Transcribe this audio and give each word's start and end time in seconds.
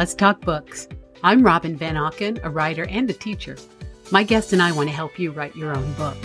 Let's 0.00 0.14
talk 0.14 0.40
books. 0.40 0.88
I'm 1.22 1.42
Robin 1.42 1.76
Van 1.76 1.96
Auken, 1.96 2.42
a 2.42 2.48
writer 2.48 2.86
and 2.86 3.10
a 3.10 3.12
teacher. 3.12 3.58
My 4.10 4.22
guest 4.22 4.54
and 4.54 4.62
I 4.62 4.72
want 4.72 4.88
to 4.88 4.94
help 4.94 5.18
you 5.18 5.30
write 5.30 5.54
your 5.54 5.76
own 5.76 5.92
book. 5.92 6.16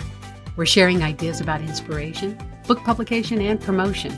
We're 0.55 0.65
sharing 0.65 1.03
ideas 1.03 1.41
about 1.41 1.59
inspiration, 1.59 2.37
book 2.67 2.79
publication, 2.85 3.41
and 3.41 3.59
promotion. 3.59 4.17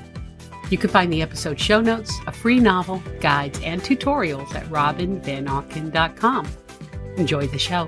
You 0.69 0.77
can 0.77 0.91
find 0.91 1.11
the 1.11 1.23
episode 1.23 1.59
show 1.59 1.81
notes, 1.81 2.15
a 2.27 2.31
free 2.31 2.59
novel, 2.59 3.01
guides, 3.19 3.59
and 3.63 3.81
tutorials 3.81 4.53
at 4.53 4.67
robinvanauken.com. 4.67 6.47
Enjoy 7.15 7.47
the 7.47 7.57
show. 7.57 7.87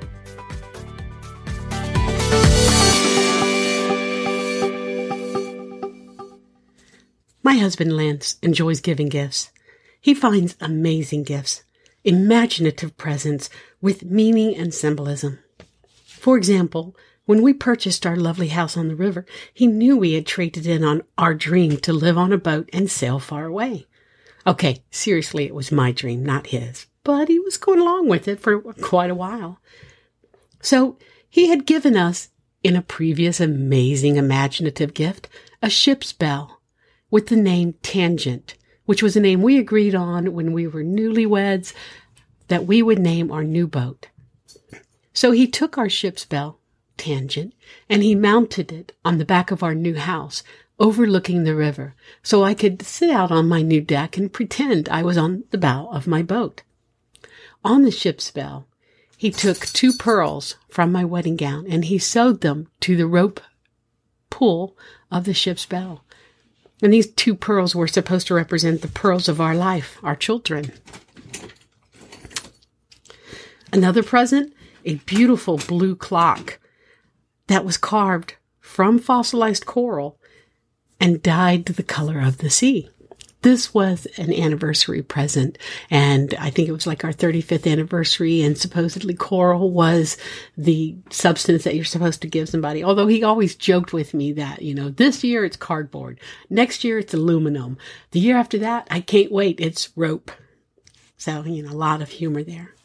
My 7.44 7.53
husband 7.53 7.95
Lance 7.95 8.38
enjoys 8.41 8.81
giving 8.81 9.09
gifts. 9.09 9.52
He 10.02 10.13
finds 10.13 10.55
amazing 10.59 11.23
gifts, 11.23 11.63
imaginative 12.03 12.98
presents 12.98 13.49
with 13.81 14.05
meaning 14.05 14.55
and 14.55 14.73
symbolism. 14.73 15.39
For 16.05 16.38
example, 16.38 16.95
when 17.25 17.41
we 17.41 17.53
purchased 17.53 18.05
our 18.05 18.16
lovely 18.16 18.48
house 18.48 18.75
on 18.75 18.88
the 18.88 18.95
river, 18.95 19.25
he 19.53 19.67
knew 19.67 19.95
we 19.95 20.13
had 20.13 20.25
traded 20.25 20.66
in 20.66 20.84
on 20.84 21.03
our 21.17 21.34
dream 21.34 21.77
to 21.77 21.94
live 21.94 22.17
on 22.17 22.34
a 22.34 22.38
boat 22.38 22.70
and 22.73 22.89
sail 22.89 23.20
far 23.20 23.45
away. 23.45 23.85
Okay, 24.48 24.84
seriously, 24.89 25.45
it 25.45 25.53
was 25.53 25.72
my 25.72 25.91
dream, 25.91 26.25
not 26.25 26.47
his, 26.47 26.88
but 27.03 27.27
he 27.27 27.38
was 27.39 27.58
going 27.58 27.80
along 27.80 28.08
with 28.08 28.27
it 28.27 28.39
for 28.39 28.59
quite 28.59 29.11
a 29.11 29.16
while. 29.16 29.59
So 30.61 30.97
he 31.30 31.50
had 31.50 31.66
given 31.66 31.95
us, 31.95 32.30
in 32.63 32.75
a 32.75 32.81
previous 32.81 33.39
amazing 33.39 34.16
imaginative 34.16 34.94
gift, 34.94 35.30
a 35.61 35.70
ship's 35.70 36.11
bell 36.11 36.61
with 37.11 37.27
the 37.27 37.36
name 37.36 37.73
Tangent, 37.83 38.55
which 38.90 39.04
was 39.04 39.16
a 39.16 39.20
name 39.20 39.44
we 39.44 39.59
agreed 39.59 39.94
on 39.94 40.34
when 40.34 40.52
we 40.52 40.66
were 40.66 40.84
newlyweds 40.84 41.73
that 42.48 42.66
we 42.66 42.82
would 42.82 42.98
name 42.98 43.32
our 43.32 43.44
new 43.44 43.68
boat. 43.68 44.08
So 45.14 45.30
he 45.30 45.45
took 45.45 45.78
our 45.78 45.88
ship's 45.88 46.26
bell, 46.26 46.58
Tangent, 46.98 47.54
and 47.88 48.02
he 48.02 48.16
mounted 48.16 48.72
it 48.72 48.94
on 49.06 49.20
the 49.20 49.26
back 49.26 49.52
of 49.52 49.62
our 49.62 49.76
new 49.76 49.95
house, 49.95 50.42
overlooking 50.80 51.44
the 51.44 51.54
river, 51.54 51.94
so 52.23 52.44
I 52.44 52.56
could 52.56 52.82
sit 52.82 53.12
out 53.12 53.30
on 53.30 53.48
my 53.48 53.62
new 53.62 53.80
deck 53.80 54.17
and 54.17 54.34
pretend 54.34 54.90
I 54.90 55.04
was 55.04 55.20
on 55.20 55.44
the 55.52 55.60
bow 55.60 55.88
of 55.92 56.08
my 56.08 56.23
boat. 56.23 56.64
On 57.64 57.84
the 57.84 57.92
ship's 57.92 58.32
bell, 58.32 58.66
he 59.16 59.30
took 59.30 59.67
two 59.67 59.94
pearls 59.94 60.56
from 60.67 60.92
my 60.92 61.06
wedding 61.06 61.36
gown 61.36 61.67
and 61.70 61.86
he 61.86 62.00
sewed 62.00 62.42
them 62.42 62.70
to 62.80 62.98
the 62.98 63.06
rope 63.06 63.40
pull 64.32 64.76
of 65.12 65.26
the 65.26 65.34
ship's 65.36 65.67
bell. 65.67 66.04
And 66.81 66.94
these 66.94 67.11
two 67.11 67.35
pearls 67.35 67.75
were 67.75 67.88
supposed 67.88 68.27
to 68.27 68.33
represent 68.33 68.81
the 68.81 68.88
pearls 68.88 69.27
of 69.27 69.41
our 69.41 69.55
life, 69.55 69.99
our 70.02 70.16
children. 70.16 70.72
Another 73.71 74.02
present, 74.02 74.53
a 74.86 74.95
beautiful 74.95 75.58
blue 75.58 75.95
clock 75.95 76.59
that 77.47 77.66
was 77.66 77.77
carved 77.77 78.36
from 78.59 78.99
fossilized 78.99 79.66
coral 79.66 80.19
and 80.99 81.21
dyed 81.21 81.66
the 81.66 81.83
color 81.83 82.19
of 82.19 82.38
the 82.38 82.49
sea. 82.49 82.89
This 83.42 83.73
was 83.73 84.06
an 84.18 84.34
anniversary 84.34 85.02
present, 85.02 85.58
and 85.90 86.34
I 86.40 86.50
think 86.50 86.68
it 86.68 86.73
was 86.73 86.86
like 86.86 87.06
our 87.06 87.14
35th 87.14 87.72
anniversary, 87.72 88.42
and 88.42 88.58
supposedly 88.58 89.14
coral 89.14 89.72
was 89.72 90.18
the 90.58 90.98
substance 91.09 91.64
that 91.64 91.73
you're 91.73 91.86
supposed 91.86 92.22
to 92.22 92.28
give 92.28 92.50
somebody. 92.50 92.84
Although 92.84 93.08
he 93.08 93.23
always 93.23 93.56
joked 93.56 93.94
with 93.94 94.14
me 94.14 94.34
that, 94.34 94.62
you 94.62 94.76
know, 94.76 94.90
this 94.90 95.23
year 95.23 95.45
it's 95.45 95.56
cardboard, 95.56 96.20
next 96.50 96.84
year 96.84 97.00
it's 97.00 97.14
aluminum, 97.14 97.78
the 98.11 98.20
year 98.20 98.36
after 98.36 98.58
that, 98.58 98.88
I 98.92 98.99
can't 98.99 99.32
wait, 99.32 99.61
it's 99.61 99.89
rope. 99.95 100.32
So, 101.16 101.44
you 101.45 101.64
know, 101.64 101.72
a 101.72 101.73
lot 101.73 102.02
of 102.02 102.10
humor 102.10 102.44
there. 102.44 102.76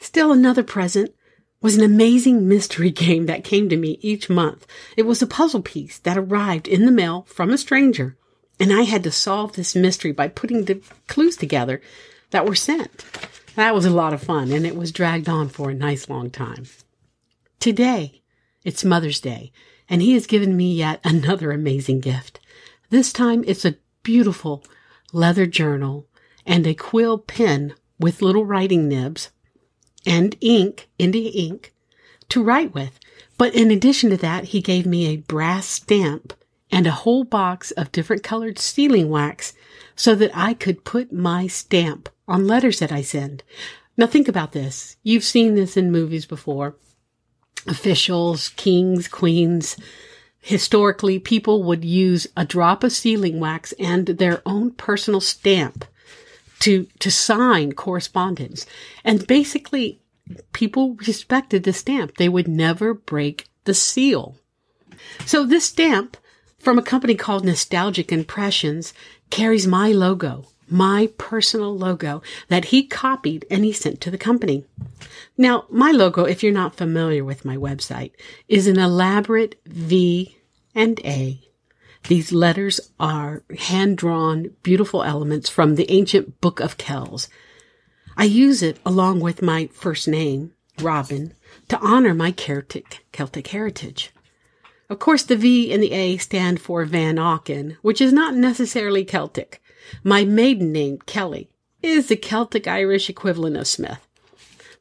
Still 0.00 0.32
another 0.32 0.64
present 0.64 1.14
was 1.60 1.76
an 1.76 1.84
amazing 1.84 2.48
mystery 2.48 2.90
game 2.92 3.26
that 3.26 3.44
came 3.44 3.68
to 3.68 3.76
me 3.76 3.98
each 4.00 4.28
month. 4.28 4.66
It 4.96 5.06
was 5.06 5.22
a 5.22 5.26
puzzle 5.26 5.62
piece 5.62 5.98
that 5.98 6.18
arrived 6.18 6.66
in 6.66 6.84
the 6.84 6.92
mail 6.92 7.26
from 7.28 7.50
a 7.50 7.58
stranger 7.58 8.16
and 8.60 8.72
I 8.72 8.82
had 8.82 9.04
to 9.04 9.10
solve 9.10 9.52
this 9.52 9.74
mystery 9.74 10.12
by 10.12 10.28
putting 10.28 10.64
the 10.64 10.82
clues 11.06 11.36
together 11.36 11.80
that 12.30 12.46
were 12.46 12.54
sent. 12.54 13.04
That 13.54 13.74
was 13.74 13.84
a 13.84 13.90
lot 13.90 14.12
of 14.12 14.22
fun, 14.22 14.52
and 14.52 14.66
it 14.66 14.76
was 14.76 14.92
dragged 14.92 15.28
on 15.28 15.48
for 15.48 15.70
a 15.70 15.74
nice 15.74 16.08
long 16.08 16.30
time. 16.30 16.66
Today, 17.60 18.22
it's 18.64 18.84
Mother's 18.84 19.20
Day, 19.20 19.52
and 19.88 20.02
he 20.02 20.12
has 20.12 20.26
given 20.26 20.56
me 20.56 20.74
yet 20.74 21.00
another 21.04 21.50
amazing 21.50 22.00
gift. 22.00 22.40
This 22.90 23.12
time, 23.12 23.44
it's 23.46 23.64
a 23.64 23.76
beautiful 24.02 24.62
leather 25.12 25.46
journal 25.46 26.06
and 26.46 26.66
a 26.66 26.74
quill 26.74 27.18
pen 27.18 27.74
with 27.98 28.22
little 28.22 28.44
writing 28.44 28.88
nibs 28.88 29.30
and 30.06 30.36
ink, 30.40 30.88
India 30.98 31.30
ink, 31.34 31.74
to 32.28 32.42
write 32.42 32.74
with. 32.74 32.98
But 33.36 33.54
in 33.54 33.70
addition 33.70 34.10
to 34.10 34.16
that, 34.18 34.44
he 34.44 34.60
gave 34.60 34.86
me 34.86 35.06
a 35.06 35.16
brass 35.16 35.66
stamp 35.66 36.32
and 36.70 36.86
a 36.86 36.92
whole 36.92 37.24
box 37.24 37.70
of 37.72 37.92
different 37.92 38.22
colored 38.22 38.58
sealing 38.58 39.08
wax 39.08 39.52
so 39.96 40.14
that 40.14 40.30
I 40.34 40.54
could 40.54 40.84
put 40.84 41.12
my 41.12 41.46
stamp 41.46 42.08
on 42.26 42.46
letters 42.46 42.78
that 42.78 42.92
I 42.92 43.02
send. 43.02 43.42
Now 43.96 44.06
think 44.06 44.28
about 44.28 44.52
this. 44.52 44.96
You've 45.02 45.24
seen 45.24 45.54
this 45.54 45.76
in 45.76 45.90
movies 45.90 46.26
before. 46.26 46.76
Officials, 47.66 48.50
kings, 48.50 49.08
queens, 49.08 49.76
historically 50.40 51.18
people 51.18 51.62
would 51.64 51.84
use 51.84 52.26
a 52.36 52.44
drop 52.44 52.84
of 52.84 52.92
sealing 52.92 53.40
wax 53.40 53.72
and 53.78 54.06
their 54.06 54.40
own 54.46 54.70
personal 54.70 55.20
stamp 55.20 55.84
to, 56.60 56.86
to 57.00 57.10
sign 57.10 57.72
correspondence. 57.72 58.66
And 59.04 59.26
basically 59.26 60.00
people 60.52 60.94
respected 61.06 61.64
the 61.64 61.72
stamp. 61.72 62.16
They 62.16 62.28
would 62.28 62.48
never 62.48 62.94
break 62.94 63.48
the 63.64 63.74
seal. 63.74 64.36
So 65.26 65.44
this 65.44 65.64
stamp 65.66 66.16
from 66.58 66.78
a 66.78 66.82
company 66.82 67.14
called 67.14 67.44
Nostalgic 67.44 68.12
Impressions 68.12 68.92
carries 69.30 69.66
my 69.66 69.92
logo, 69.92 70.46
my 70.68 71.10
personal 71.18 71.76
logo 71.76 72.22
that 72.48 72.66
he 72.66 72.86
copied 72.86 73.46
and 73.50 73.64
he 73.64 73.72
sent 73.72 74.00
to 74.02 74.10
the 74.10 74.18
company. 74.18 74.64
Now, 75.36 75.64
my 75.70 75.92
logo, 75.92 76.24
if 76.24 76.42
you're 76.42 76.52
not 76.52 76.76
familiar 76.76 77.24
with 77.24 77.44
my 77.44 77.56
website, 77.56 78.12
is 78.48 78.66
an 78.66 78.78
elaborate 78.78 79.60
V 79.66 80.36
and 80.74 81.00
A. 81.04 81.40
These 82.08 82.32
letters 82.32 82.80
are 82.98 83.42
hand 83.58 83.98
drawn, 83.98 84.50
beautiful 84.62 85.02
elements 85.02 85.48
from 85.48 85.74
the 85.74 85.90
ancient 85.90 86.40
Book 86.40 86.60
of 86.60 86.78
Kells. 86.78 87.28
I 88.16 88.24
use 88.24 88.62
it 88.62 88.78
along 88.84 89.20
with 89.20 89.42
my 89.42 89.68
first 89.72 90.08
name, 90.08 90.52
Robin, 90.80 91.34
to 91.68 91.78
honor 91.78 92.14
my 92.14 92.32
Celtic, 92.32 93.04
Celtic 93.12 93.48
heritage. 93.48 94.12
Of 94.90 94.98
course, 94.98 95.22
the 95.22 95.36
V 95.36 95.72
and 95.72 95.82
the 95.82 95.92
A 95.92 96.16
stand 96.16 96.60
for 96.60 96.84
Van 96.84 97.16
Auken, 97.16 97.76
which 97.82 98.00
is 98.00 98.12
not 98.12 98.34
necessarily 98.34 99.04
Celtic. 99.04 99.62
My 100.02 100.24
maiden 100.24 100.72
name, 100.72 100.98
Kelly, 101.06 101.50
is 101.82 102.08
the 102.08 102.16
Celtic 102.16 102.66
Irish 102.66 103.10
equivalent 103.10 103.56
of 103.56 103.66
Smith. 103.66 104.06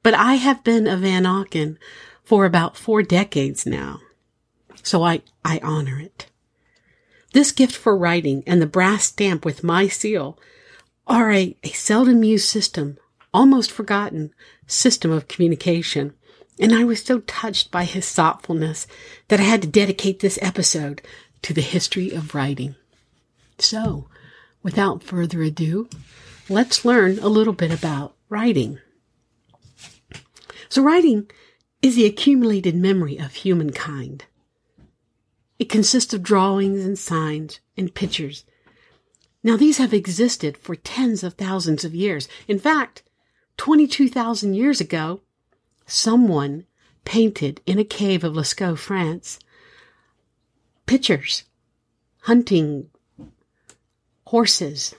But 0.03 0.13
I 0.13 0.35
have 0.35 0.63
been 0.63 0.87
a 0.87 0.97
Van 0.97 1.23
Auken 1.23 1.77
for 2.23 2.45
about 2.45 2.77
four 2.77 3.03
decades 3.03 3.65
now. 3.65 3.99
So 4.81 5.03
I, 5.03 5.21
I 5.43 5.59
honor 5.61 5.99
it. 5.99 6.27
This 7.33 7.51
gift 7.51 7.75
for 7.75 7.97
writing 7.97 8.43
and 8.47 8.61
the 8.61 8.65
brass 8.65 9.05
stamp 9.05 9.43
with 9.43 9.63
my 9.63 9.87
seal 9.87 10.39
are 11.05 11.31
a, 11.31 11.57
a 11.63 11.69
seldom 11.69 12.23
used 12.23 12.47
system, 12.47 12.97
almost 13.33 13.71
forgotten 13.71 14.33
system 14.65 15.11
of 15.11 15.27
communication 15.27 16.13
and 16.59 16.73
I 16.73 16.83
was 16.83 17.03
so 17.03 17.19
touched 17.19 17.71
by 17.71 17.83
his 17.83 18.11
thoughtfulness 18.11 18.87
that 19.27 19.39
I 19.39 19.43
had 19.43 19.61
to 19.61 19.67
dedicate 19.67 20.19
this 20.19 20.39
episode 20.41 21.01
to 21.43 21.53
the 21.53 21.61
history 21.61 22.11
of 22.11 22.33
writing. 22.33 22.75
So, 23.59 24.07
without 24.63 25.03
further 25.03 25.41
ado, 25.41 25.89
let's 26.49 26.85
learn 26.85 27.19
a 27.19 27.27
little 27.27 27.53
bit 27.53 27.71
about 27.71 28.15
writing. 28.29 28.79
So, 30.69 30.81
writing 30.81 31.29
is 31.81 31.95
the 31.95 32.05
accumulated 32.05 32.75
memory 32.75 33.17
of 33.17 33.33
humankind. 33.33 34.25
It 35.59 35.69
consists 35.69 36.13
of 36.13 36.23
drawings 36.23 36.83
and 36.83 36.97
signs 36.97 37.59
and 37.75 37.93
pictures. 37.93 38.45
Now, 39.43 39.57
these 39.57 39.77
have 39.77 39.93
existed 39.93 40.57
for 40.57 40.75
tens 40.75 41.23
of 41.23 41.35
thousands 41.35 41.85
of 41.85 41.95
years. 41.95 42.27
In 42.47 42.59
fact, 42.59 43.03
22,000 43.57 44.53
years 44.53 44.81
ago, 44.81 45.21
someone 45.87 46.65
painted 47.05 47.61
in 47.65 47.79
a 47.79 47.83
cave 47.83 48.23
of 48.23 48.33
Lascaux, 48.33 48.77
France, 48.77 49.39
pictures, 50.85 51.43
hunting, 52.21 52.89
horses, 54.25 54.93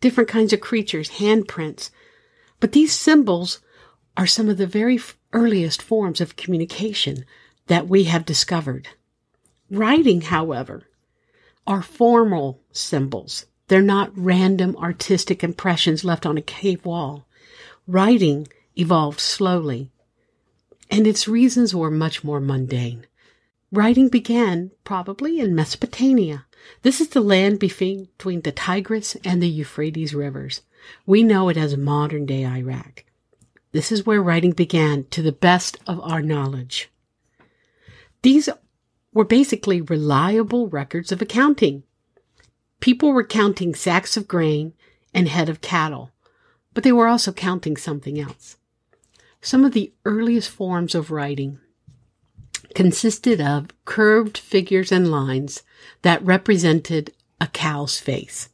different 0.00 0.28
kinds 0.28 0.52
of 0.52 0.60
creatures, 0.60 1.10
handprints. 1.10 1.90
But 2.58 2.72
these 2.72 2.92
symbols 2.92 3.60
are 4.16 4.26
some 4.26 4.48
of 4.48 4.58
the 4.58 4.66
very 4.66 4.98
earliest 5.32 5.80
forms 5.80 6.20
of 6.20 6.36
communication 6.36 7.24
that 7.68 7.88
we 7.88 8.04
have 8.04 8.24
discovered. 8.26 8.88
Writing, 9.70 10.22
however, 10.22 10.88
are 11.66 11.82
formal 11.82 12.60
symbols 12.72 13.46
They're 13.68 13.80
not 13.80 14.10
random 14.16 14.76
artistic 14.76 15.44
impressions 15.44 16.04
left 16.04 16.26
on 16.26 16.36
a 16.36 16.42
cave 16.42 16.84
wall. 16.84 17.28
Writing 17.86 18.48
evolved 18.76 19.20
slowly, 19.20 19.90
and 20.90 21.06
its 21.06 21.28
reasons 21.28 21.74
were 21.74 21.90
much 21.90 22.24
more 22.24 22.40
mundane. 22.40 23.06
Writing 23.72 24.08
began 24.08 24.72
probably 24.84 25.38
in 25.38 25.54
Mesopotamia. 25.54 26.46
This 26.82 27.00
is 27.00 27.08
the 27.08 27.20
land 27.20 27.58
between 27.58 28.08
the 28.18 28.52
Tigris 28.52 29.16
and 29.24 29.42
the 29.42 29.48
Euphrates 29.48 30.14
rivers. 30.14 30.62
We 31.06 31.22
know 31.22 31.48
it 31.48 31.56
as 31.56 31.76
modern 31.76 32.26
day 32.26 32.44
Iraq. 32.44 33.04
This 33.72 33.92
is 33.92 34.04
where 34.04 34.22
writing 34.22 34.52
began 34.52 35.04
to 35.10 35.22
the 35.22 35.32
best 35.32 35.78
of 35.86 36.00
our 36.00 36.20
knowledge. 36.20 36.90
These 38.22 38.48
were 39.12 39.24
basically 39.24 39.80
reliable 39.80 40.68
records 40.68 41.12
of 41.12 41.22
accounting. 41.22 41.84
People 42.80 43.12
were 43.12 43.24
counting 43.24 43.74
sacks 43.74 44.16
of 44.16 44.26
grain 44.26 44.72
and 45.14 45.28
head 45.28 45.48
of 45.48 45.60
cattle, 45.60 46.10
but 46.74 46.82
they 46.82 46.92
were 46.92 47.06
also 47.06 47.32
counting 47.32 47.76
something 47.76 48.18
else. 48.18 48.56
Some 49.40 49.64
of 49.64 49.72
the 49.72 49.92
earliest 50.04 50.50
forms 50.50 50.94
of 50.94 51.10
writing 51.10 51.58
consisted 52.74 53.40
of 53.40 53.68
curved 53.84 54.38
figures 54.38 54.92
and 54.92 55.10
lines 55.10 55.62
that 56.02 56.24
represented 56.24 57.12
a 57.40 57.46
cow's 57.46 57.98
face. 57.98 58.48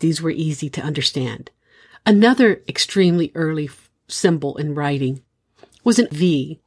These 0.00 0.20
were 0.20 0.30
easy 0.30 0.68
to 0.70 0.82
understand. 0.82 1.50
Another 2.04 2.62
extremely 2.68 3.30
early 3.34 3.66
f- 3.66 3.90
symbol 4.08 4.56
in 4.56 4.74
writing 4.74 5.22
was 5.84 5.98
an 5.98 6.08
V 6.10 6.60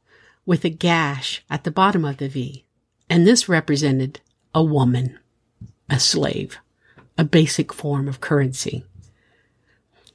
with 0.46 0.64
a 0.64 0.70
gash 0.70 1.44
at 1.50 1.64
the 1.64 1.70
bottom 1.70 2.04
of 2.04 2.18
the 2.18 2.28
V. 2.28 2.64
And 3.08 3.26
this 3.26 3.48
represented 3.48 4.20
a 4.54 4.62
woman, 4.62 5.18
a 5.90 6.00
slave, 6.00 6.58
a 7.18 7.24
basic 7.24 7.72
form 7.72 8.08
of 8.08 8.20
currency. 8.20 8.84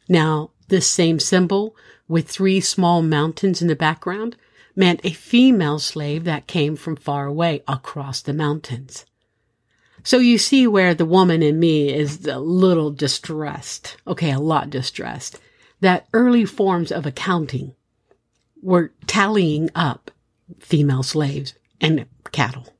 Now, 0.08 0.52
this 0.70 0.88
same 0.88 1.20
symbol 1.20 1.76
with 2.08 2.28
three 2.28 2.60
small 2.62 3.02
mountains 3.02 3.62
in 3.62 3.68
the 3.68 3.76
background 3.76 4.36
meant 4.76 5.02
a 5.04 5.12
female 5.12 5.80
slave 5.80 6.24
that 6.24 6.48
came 6.48 6.76
from 6.76 6.96
far 6.96 7.26
away 7.26 7.64
across 7.68 8.22
the 8.22 8.34
mountains. 8.34 9.06
So 10.04 10.18
you 10.20 10.38
see 10.38 10.66
where 10.66 10.94
the 10.94 11.06
woman 11.06 11.44
in 11.44 11.60
me 11.60 11.94
is 11.94 12.26
a 12.26 12.40
little 12.40 12.90
distressed. 12.92 13.98
Okay, 14.08 14.32
a 14.32 14.40
lot 14.40 14.70
distressed. 14.70 15.40
That 15.82 16.08
early 16.14 16.46
forms 16.46 16.92
of 16.92 17.06
accounting 17.06 17.76
were 18.62 18.92
tallying 19.08 19.70
up 19.76 20.12
female 20.60 21.04
slaves 21.04 21.54
and 21.82 22.06
cattle. 22.32 22.74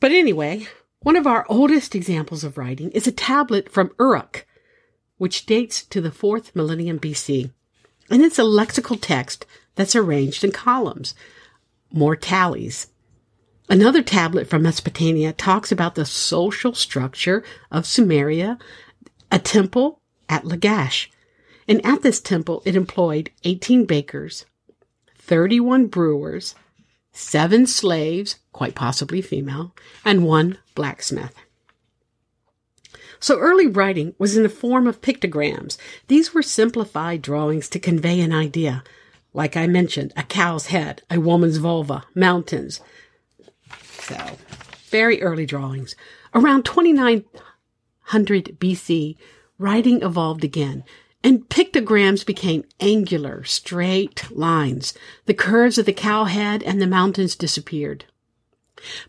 But 0.00 0.12
anyway, 0.12 0.66
one 1.00 1.16
of 1.16 1.26
our 1.26 1.44
oldest 1.48 1.94
examples 1.94 2.44
of 2.44 2.56
writing 2.58 2.90
is 2.92 3.06
a 3.06 3.12
tablet 3.12 3.70
from 3.70 3.92
Uruk, 3.98 4.46
which 5.18 5.46
dates 5.46 5.84
to 5.86 6.00
the 6.00 6.10
fourth 6.10 6.54
millennium 6.54 6.98
BC. 6.98 7.50
And 8.10 8.22
it's 8.22 8.38
a 8.38 8.42
lexical 8.42 8.98
text 9.00 9.46
that's 9.74 9.96
arranged 9.96 10.44
in 10.44 10.52
columns, 10.52 11.14
more 11.90 12.16
tallies. 12.16 12.88
Another 13.68 14.02
tablet 14.02 14.48
from 14.48 14.62
Mesopotamia 14.62 15.32
talks 15.32 15.72
about 15.72 15.94
the 15.94 16.04
social 16.04 16.74
structure 16.74 17.42
of 17.70 17.84
Sumeria, 17.84 18.60
a 19.32 19.38
temple 19.38 20.00
at 20.28 20.44
Lagash. 20.44 21.08
And 21.66 21.84
at 21.84 22.02
this 22.02 22.20
temple, 22.20 22.62
it 22.66 22.76
employed 22.76 23.30
18 23.44 23.86
bakers, 23.86 24.44
31 25.18 25.86
brewers, 25.86 26.54
seven 27.12 27.66
slaves, 27.66 28.36
quite 28.52 28.74
possibly 28.74 29.22
female, 29.22 29.74
and 30.04 30.26
one 30.26 30.58
blacksmith. 30.74 31.34
So 33.20 33.38
early 33.38 33.66
writing 33.66 34.14
was 34.18 34.36
in 34.36 34.42
the 34.42 34.48
form 34.48 34.86
of 34.86 35.00
pictograms. 35.00 35.76
These 36.08 36.34
were 36.34 36.42
simplified 36.42 37.22
drawings 37.22 37.68
to 37.70 37.78
convey 37.78 38.20
an 38.20 38.32
idea. 38.32 38.82
Like 39.32 39.56
I 39.56 39.66
mentioned, 39.66 40.12
a 40.16 40.22
cow's 40.22 40.66
head, 40.66 41.02
a 41.10 41.18
woman's 41.18 41.56
vulva, 41.56 42.04
mountains. 42.14 42.80
So, 44.00 44.16
very 44.88 45.20
early 45.22 45.46
drawings. 45.46 45.96
Around 46.34 46.64
2900 46.64 48.56
BC, 48.58 49.16
writing 49.58 50.02
evolved 50.02 50.44
again, 50.44 50.84
and 51.24 51.48
pictograms 51.48 52.24
became 52.24 52.64
angular, 52.80 53.42
straight 53.44 54.30
lines. 54.30 54.94
The 55.26 55.34
curves 55.34 55.78
of 55.78 55.86
the 55.86 55.92
cow 55.92 56.24
head 56.24 56.62
and 56.62 56.80
the 56.80 56.86
mountains 56.86 57.34
disappeared. 57.34 58.04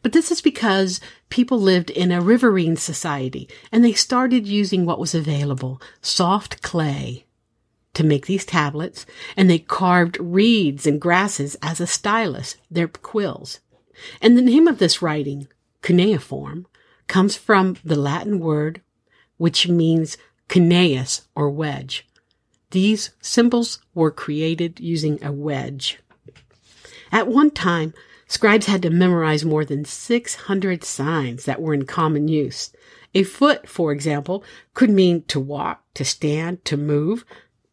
But 0.02 0.14
this 0.14 0.32
is 0.32 0.42
because 0.42 1.00
people 1.30 1.60
lived 1.60 1.90
in 1.90 2.12
a 2.12 2.22
riverine 2.22 2.78
society 2.78 3.50
and 3.72 3.84
they 3.84 3.94
started 3.94 4.48
using 4.48 4.86
what 4.86 5.00
was 5.00 5.16
available, 5.16 5.82
soft 6.02 6.62
clay, 6.62 7.26
to 7.94 8.04
make 8.04 8.26
these 8.26 8.46
tablets, 8.46 9.06
and 9.38 9.50
they 9.50 9.60
carved 9.60 10.18
reeds 10.20 10.86
and 10.86 11.00
grasses 11.00 11.56
as 11.62 11.80
a 11.80 11.88
stylus, 11.88 12.58
their 12.70 12.88
quills. 12.88 13.60
And 14.22 14.38
the 14.38 14.42
name 14.42 14.68
of 14.68 14.80
this 14.80 15.02
writing, 15.02 15.48
cuneiform, 15.82 16.68
comes 17.08 17.36
from 17.36 17.78
the 17.84 17.96
Latin 17.96 18.40
word 18.40 18.82
which 19.38 19.68
means 19.68 20.18
cuneus 20.50 21.22
or 21.36 21.50
wedge. 21.50 22.08
These 22.72 23.12
symbols 23.22 23.80
were 23.94 24.12
created 24.12 24.80
using 24.80 25.24
a 25.24 25.32
wedge. 25.32 26.00
At 27.12 27.28
one 27.28 27.52
time, 27.52 27.94
Scribes 28.27 28.66
had 28.66 28.81
to 28.81 28.89
memorize 28.89 29.45
more 29.45 29.63
than 29.63 29.86
600 29.86 30.83
signs 30.83 31.45
that 31.45 31.62
were 31.62 31.74
in 31.74 31.86
common 31.86 32.27
use. 32.27 32.72
A 33.13 33.24
foot, 33.24 33.69
for 33.69 33.92
example, 33.92 34.44
could 34.74 34.89
mean 34.89 35.24
to 35.25 35.39
walk, 35.39 35.83
to 35.94 36.04
stand, 36.04 36.66
to 36.66 36.75
move, 36.75 37.24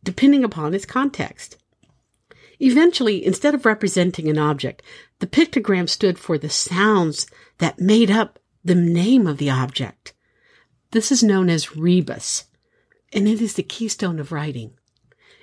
depending 0.04 0.44
upon 0.44 0.74
its 0.74 0.84
context. 0.84 1.56
Eventually, 2.60 3.24
instead 3.24 3.54
of 3.54 3.66
representing 3.66 4.28
an 4.28 4.38
object, 4.38 4.82
the 5.18 5.26
pictogram 5.26 5.88
stood 5.88 6.18
for 6.18 6.38
the 6.38 6.50
sounds 6.50 7.26
that 7.58 7.80
made 7.80 8.10
up 8.10 8.38
the 8.64 8.74
name 8.74 9.26
of 9.26 9.38
the 9.38 9.50
object. 9.50 10.12
This 10.92 11.10
is 11.10 11.22
known 11.22 11.48
as 11.48 11.76
rebus, 11.76 12.44
and 13.12 13.26
it 13.26 13.40
is 13.40 13.54
the 13.54 13.62
keystone 13.62 14.20
of 14.20 14.30
writing. 14.30 14.74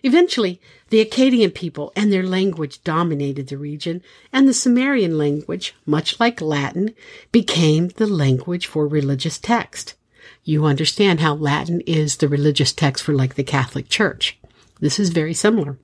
Eventually, 0.03 0.61
the 0.89 1.03
Akkadian 1.03 1.53
people 1.53 1.91
and 1.95 2.11
their 2.11 2.23
language 2.23 2.83
dominated 2.83 3.47
the 3.47 3.57
region, 3.57 4.01
and 4.31 4.47
the 4.47 4.53
Sumerian 4.53 5.17
language, 5.17 5.75
much 5.85 6.19
like 6.19 6.41
Latin, 6.41 6.93
became 7.31 7.89
the 7.89 8.07
language 8.07 8.65
for 8.65 8.87
religious 8.87 9.37
text. 9.37 9.95
You 10.43 10.65
understand 10.65 11.19
how 11.19 11.35
Latin 11.35 11.81
is 11.81 12.17
the 12.17 12.27
religious 12.27 12.73
text 12.73 13.03
for 13.03 13.13
like 13.13 13.35
the 13.35 13.43
Catholic 13.43 13.89
Church. 13.89 14.39
This 14.79 14.99
is 14.99 15.09
very 15.09 15.33
similar. 15.33 15.77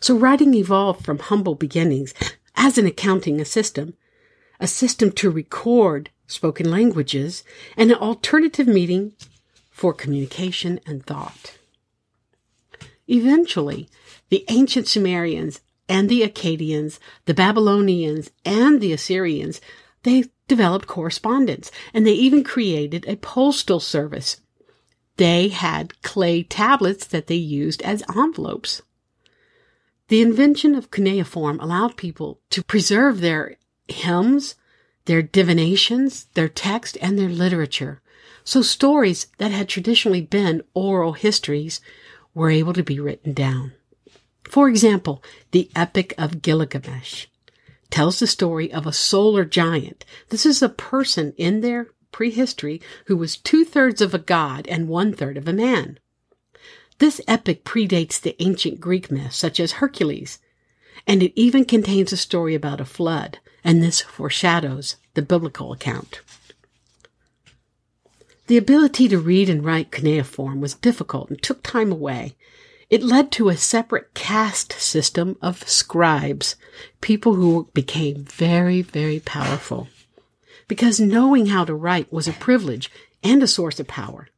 So 0.00 0.16
writing 0.16 0.54
evolved 0.54 1.04
from 1.04 1.18
humble 1.18 1.54
beginnings 1.54 2.14
as 2.56 2.78
an 2.78 2.86
accounting 2.86 3.44
system, 3.44 3.94
a 4.60 4.66
system 4.66 5.12
to 5.12 5.30
record 5.30 6.10
spoken 6.26 6.70
languages, 6.70 7.42
and 7.76 7.90
an 7.90 7.98
alternative 7.98 8.66
medium 8.66 9.14
for 9.70 9.94
communication 9.94 10.78
and 10.86 11.04
thought. 11.04 11.57
Eventually, 13.08 13.88
the 14.28 14.44
ancient 14.48 14.86
Sumerians 14.86 15.60
and 15.88 16.08
the 16.08 16.22
Akkadians, 16.22 16.98
the 17.24 17.34
Babylonians 17.34 18.30
and 18.44 18.80
the 18.80 18.92
Assyrians, 18.92 19.60
they 20.02 20.24
developed 20.46 20.86
correspondence 20.86 21.70
and 21.94 22.06
they 22.06 22.12
even 22.12 22.44
created 22.44 23.06
a 23.08 23.16
postal 23.16 23.80
service. 23.80 24.40
They 25.16 25.48
had 25.48 26.00
clay 26.02 26.42
tablets 26.42 27.06
that 27.06 27.26
they 27.26 27.34
used 27.34 27.82
as 27.82 28.04
envelopes. 28.14 28.82
The 30.08 30.22
invention 30.22 30.74
of 30.74 30.90
cuneiform 30.90 31.58
allowed 31.60 31.96
people 31.96 32.40
to 32.50 32.62
preserve 32.62 33.20
their 33.20 33.56
hymns, 33.88 34.54
their 35.06 35.22
divinations, 35.22 36.26
their 36.34 36.48
text, 36.48 36.96
and 37.00 37.18
their 37.18 37.28
literature. 37.28 38.00
So 38.44 38.62
stories 38.62 39.26
that 39.38 39.50
had 39.50 39.68
traditionally 39.68 40.22
been 40.22 40.62
oral 40.72 41.12
histories 41.12 41.80
were 42.38 42.50
able 42.50 42.72
to 42.72 42.84
be 42.84 43.00
written 43.00 43.32
down. 43.32 43.72
For 44.44 44.68
example, 44.68 45.24
the 45.50 45.68
Epic 45.74 46.14
of 46.16 46.40
Gilgamesh 46.40 47.26
tells 47.90 48.20
the 48.20 48.28
story 48.28 48.72
of 48.72 48.86
a 48.86 48.92
solar 48.92 49.44
giant. 49.44 50.04
This 50.28 50.46
is 50.46 50.62
a 50.62 50.68
person 50.68 51.34
in 51.36 51.62
their 51.62 51.88
prehistory 52.12 52.80
who 53.06 53.16
was 53.16 53.36
two 53.36 53.64
thirds 53.64 54.00
of 54.00 54.14
a 54.14 54.20
god 54.20 54.68
and 54.68 54.86
one 54.86 55.12
third 55.12 55.36
of 55.36 55.48
a 55.48 55.52
man. 55.52 55.98
This 56.98 57.20
epic 57.26 57.64
predates 57.64 58.20
the 58.20 58.40
ancient 58.40 58.78
Greek 58.78 59.10
myths 59.10 59.36
such 59.36 59.58
as 59.58 59.72
Hercules, 59.72 60.38
and 61.08 61.24
it 61.24 61.32
even 61.34 61.64
contains 61.64 62.12
a 62.12 62.16
story 62.16 62.54
about 62.54 62.80
a 62.80 62.84
flood, 62.84 63.40
and 63.64 63.82
this 63.82 64.00
foreshadows 64.02 64.94
the 65.14 65.22
biblical 65.22 65.72
account. 65.72 66.20
The 68.48 68.56
ability 68.56 69.08
to 69.08 69.18
read 69.18 69.50
and 69.50 69.62
write 69.62 69.92
cuneiform 69.92 70.60
was 70.62 70.74
difficult 70.74 71.28
and 71.28 71.40
took 71.40 71.62
time 71.62 71.92
away. 71.92 72.34
It 72.88 73.02
led 73.02 73.30
to 73.32 73.50
a 73.50 73.58
separate 73.58 74.14
caste 74.14 74.72
system 74.72 75.36
of 75.42 75.68
scribes, 75.68 76.56
people 77.02 77.34
who 77.34 77.68
became 77.74 78.24
very, 78.24 78.80
very 78.80 79.20
powerful. 79.20 79.88
Because 80.66 80.98
knowing 80.98 81.46
how 81.46 81.66
to 81.66 81.74
write 81.74 82.10
was 82.10 82.26
a 82.26 82.32
privilege, 82.32 82.90
and 83.22 83.42
a 83.42 83.46
source 83.46 83.78
of 83.80 83.86
power. 83.86 84.28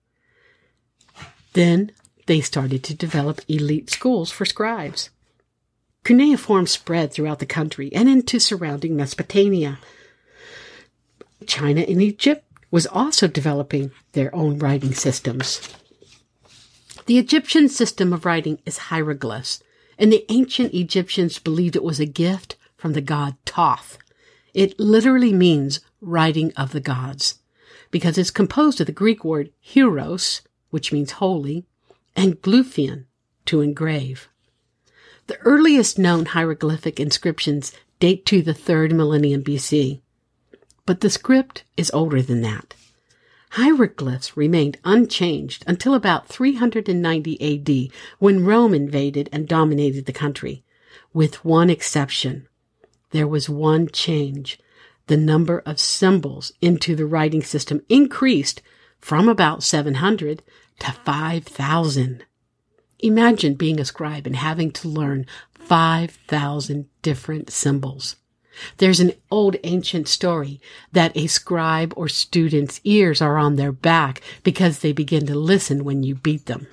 Then 1.53 1.93
they 2.27 2.41
started 2.41 2.83
to 2.85 2.95
develop 2.95 3.43
elite 3.47 3.91
schools 3.91 4.33
for 4.33 4.45
scribes. 4.45 5.11
Cuneiform 6.03 6.67
spread 6.67 7.13
throughout 7.13 7.39
the 7.39 7.47
country 7.47 7.93
and 7.93 8.09
into 8.09 8.41
surrounding 8.41 8.97
Mesopotamia. 8.97 9.79
China 11.47 11.83
and 11.83 12.03
Egypt 12.03 12.45
was 12.71 12.87
also 12.87 13.27
developing 13.27 13.91
their 14.13 14.35
own 14.35 14.59
writing 14.59 14.95
systems. 14.95 15.69
The 17.07 17.19
Egyptian 17.19 17.69
system 17.69 18.13
of 18.13 18.25
writing 18.25 18.61
is 18.65 18.79
hieroglyphs, 18.79 19.63
and 19.99 20.13
the 20.13 20.25
ancient 20.31 20.75
Egyptians 20.75 21.39
believed 21.39 21.77
it 21.77 21.83
was 21.83 22.01
a 22.01 22.07
gift 22.07 22.57
from 22.77 22.93
the 22.93 23.01
god 23.01 23.37
Thoth. 23.45 23.99
It 24.55 24.79
literally 24.79 25.33
means 25.33 25.81
writing 26.01 26.53
of 26.57 26.73
the 26.73 26.81
gods, 26.81 27.39
because 27.91 28.17
it's 28.17 28.31
composed 28.31 28.81
of 28.81 28.87
the 28.87 28.93
Greek 28.93 29.25
word 29.25 29.51
hieros, 29.65 30.41
which 30.71 30.93
means 30.93 31.13
holy, 31.13 31.67
and 32.17 32.41
glyphian, 32.41 33.07
to 33.47 33.61
engrave. 33.61 34.29
The 35.27 35.39
earliest 35.39 35.99
known 35.99 36.27
hieroglyphic 36.27 36.99
inscriptions 36.99 37.73
date 37.99 38.25
to 38.27 38.43
the 38.43 38.55
third 38.55 38.93
millennium 38.93 39.43
BC, 39.43 40.01
but 40.87 41.01
the 41.01 41.11
script 41.11 41.65
is 41.77 41.91
older 41.93 42.23
than 42.23 42.43
that. 42.43 42.75
Hieroglyphs 43.55 44.37
remained 44.37 44.79
unchanged 44.85 45.65
until 45.67 45.95
about 45.95 46.29
390 46.29 47.89
AD 47.91 47.93
when 48.19 48.45
Rome 48.45 48.75
invaded 48.75 49.29
and 49.33 49.49
dominated 49.49 50.07
the 50.07 50.13
country, 50.13 50.63
with 51.13 51.45
one 51.45 51.69
exception. 51.69 52.47
There 53.11 53.27
was 53.27 53.49
one 53.49 53.89
change. 53.89 54.61
The 55.09 55.17
number 55.17 55.59
of 55.67 55.81
symbols 55.81 56.53
into 56.61 56.95
the 56.95 57.07
writing 57.07 57.43
system 57.43 57.83
increased 57.89 58.63
from 59.01 59.29
about 59.29 59.65
700 59.65 60.43
to 60.79 60.93
5,000. 60.93 62.25
Imagine 63.01 63.55
being 63.55 63.81
a 63.81 63.85
scribe 63.85 64.27
and 64.27 64.37
having 64.37 64.71
to 64.73 64.89
learn 64.89 65.27
5,000 65.55 66.87
different 67.03 67.51
symbols. 67.51 68.17
There's 68.77 69.01
an 69.01 69.13
old 69.31 69.57
ancient 69.65 70.09
story 70.09 70.61
that 70.93 71.17
a 71.17 71.27
scribe 71.27 71.93
or 71.97 72.09
student's 72.09 72.81
ears 72.85 73.21
are 73.21 73.39
on 73.39 73.57
their 73.57 73.73
back 73.73 74.21
because 74.43 74.79
they 74.79 74.93
begin 74.93 75.27
to 75.27 75.35
listen 75.35 75.85
when 75.85 76.03
you 76.03 76.15
beat 76.15 76.47
them. 76.47 76.67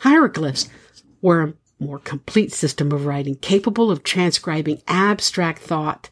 Hieroglyphs 0.00 0.68
were 1.20 1.42
a 1.42 1.54
more 1.78 1.98
complete 1.98 2.52
system 2.52 2.92
of 2.92 3.06
writing 3.06 3.36
capable 3.36 3.90
of 3.90 4.02
transcribing 4.02 4.82
abstract 4.86 5.60
thought 5.60 6.10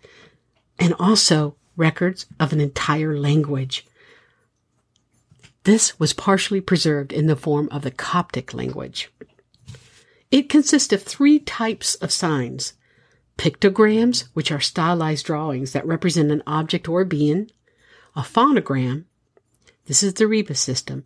and 0.79 0.95
also 0.99 1.57
records 1.77 2.27
of 2.41 2.53
an 2.53 2.61
entire 2.61 3.17
language. 3.19 3.87
This 5.65 5.99
was 5.99 6.13
partially 6.13 6.61
preserved 6.61 7.13
in 7.13 7.27
the 7.27 7.37
form 7.37 7.69
of 7.71 7.83
the 7.83 7.91
Coptic 7.91 8.55
language. 8.55 9.11
It 10.31 10.49
consists 10.49 10.93
of 10.93 11.03
three 11.03 11.39
types 11.39 11.95
of 11.97 12.13
signs 12.13 12.75
pictograms, 13.39 14.29
which 14.35 14.53
are 14.53 14.61
stylized 14.61 15.25
drawings 15.25 15.73
that 15.73 15.87
represent 15.87 16.31
an 16.31 16.43
object 16.47 16.89
or 16.89 17.05
being, 17.05 17.51
a 18.15 18.21
phonogram, 18.21 19.05
this 19.87 20.03
is 20.03 20.15
the 20.15 20.27
rebus 20.27 20.61
system, 20.61 21.05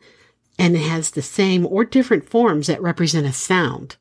and 0.59 0.75
it 0.75 0.81
has 0.81 1.11
the 1.11 1.23
same 1.23 1.67
or 1.67 1.85
different 1.85 2.29
forms 2.29 2.67
that 2.67 2.83
represent 2.83 3.27
a 3.27 3.33
sound, 3.33 3.97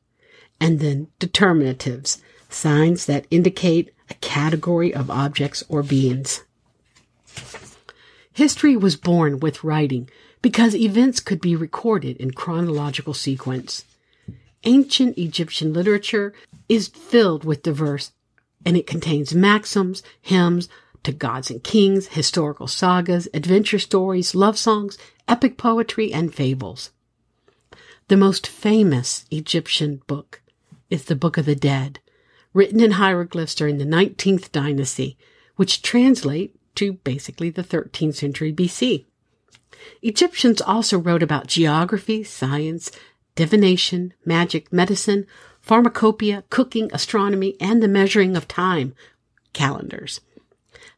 and 0.60 0.80
then 0.80 1.08
determinatives, 1.20 2.20
signs 2.48 3.06
that 3.06 3.26
indicate 3.30 3.94
a 4.10 4.14
category 4.14 4.92
of 4.92 5.10
objects 5.10 5.62
or 5.68 5.82
beings. 5.82 6.42
History 8.32 8.76
was 8.76 8.96
born 8.96 9.40
with 9.40 9.62
writing 9.62 10.08
because 10.40 10.74
events 10.74 11.20
could 11.20 11.40
be 11.40 11.54
recorded 11.54 12.16
in 12.16 12.32
chronological 12.32 13.14
sequence. 13.14 13.84
Ancient 14.64 15.18
Egyptian 15.18 15.72
literature 15.72 16.32
is 16.68 16.88
filled 16.88 17.44
with 17.44 17.62
diverse 17.62 18.12
and 18.64 18.76
it 18.76 18.86
contains 18.86 19.34
maxims, 19.34 20.02
hymns 20.20 20.68
to 21.02 21.12
gods 21.12 21.50
and 21.50 21.62
kings, 21.62 22.08
historical 22.08 22.66
sagas, 22.66 23.28
adventure 23.34 23.78
stories, 23.78 24.34
love 24.34 24.56
songs, 24.56 24.96
epic 25.26 25.56
poetry, 25.56 26.12
and 26.12 26.34
fables. 26.34 26.90
The 28.08 28.16
most 28.16 28.46
famous 28.46 29.24
Egyptian 29.30 30.02
book 30.06 30.42
is 30.90 31.04
the 31.06 31.16
Book 31.16 31.38
of 31.38 31.46
the 31.46 31.56
Dead, 31.56 31.98
written 32.52 32.80
in 32.80 32.92
hieroglyphs 32.92 33.54
during 33.54 33.78
the 33.78 33.84
19th 33.84 34.52
dynasty, 34.52 35.16
which 35.56 35.82
translate 35.82 36.54
to 36.74 36.94
basically 37.04 37.50
the 37.50 37.64
13th 37.64 38.14
century 38.14 38.52
BC. 38.52 39.06
Egyptians 40.02 40.60
also 40.60 40.98
wrote 40.98 41.22
about 41.22 41.46
geography, 41.46 42.22
science, 42.22 42.90
divination, 43.34 44.14
magic, 44.24 44.72
medicine, 44.72 45.26
pharmacopoeia, 45.62 46.44
cooking, 46.50 46.90
astronomy, 46.92 47.56
and 47.60 47.82
the 47.82 47.88
measuring 47.88 48.36
of 48.36 48.46
time 48.48 48.94
calendars. 49.52 50.20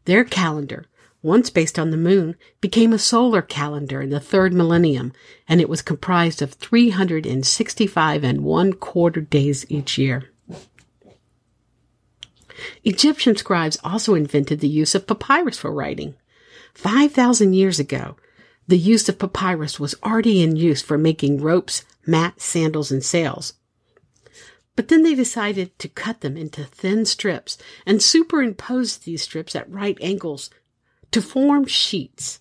Their 0.06 0.24
calendar, 0.24 0.86
once 1.22 1.48
based 1.50 1.78
on 1.78 1.90
the 1.90 1.96
moon, 1.96 2.36
became 2.60 2.92
a 2.92 2.98
solar 2.98 3.42
calendar 3.42 4.02
in 4.02 4.10
the 4.10 4.20
third 4.20 4.52
millennium, 4.52 5.12
and 5.48 5.60
it 5.60 5.68
was 5.68 5.82
comprised 5.82 6.42
of 6.42 6.54
365 6.54 8.24
and 8.24 8.42
one 8.42 8.72
quarter 8.72 9.20
days 9.20 9.64
each 9.68 9.96
year. 9.96 10.30
Egyptian 12.84 13.36
scribes 13.36 13.78
also 13.82 14.14
invented 14.14 14.60
the 14.60 14.68
use 14.68 14.94
of 14.94 15.06
papyrus 15.06 15.58
for 15.58 15.72
writing. 15.72 16.14
5,000 16.74 17.54
years 17.54 17.78
ago, 17.78 18.16
the 18.66 18.78
use 18.78 19.08
of 19.08 19.18
papyrus 19.18 19.78
was 19.78 19.94
already 20.02 20.42
in 20.42 20.56
use 20.56 20.80
for 20.80 20.96
making 20.96 21.40
ropes, 21.40 21.84
mats, 22.06 22.44
sandals, 22.44 22.90
and 22.90 23.04
sails. 23.04 23.54
But 24.76 24.88
then 24.88 25.02
they 25.02 25.14
decided 25.14 25.78
to 25.78 25.88
cut 25.88 26.20
them 26.20 26.36
into 26.36 26.64
thin 26.64 27.04
strips 27.04 27.56
and 27.86 28.02
superimpose 28.02 28.98
these 28.98 29.22
strips 29.22 29.54
at 29.54 29.70
right 29.70 29.96
angles 30.00 30.50
to 31.12 31.22
form 31.22 31.66
sheets. 31.66 32.40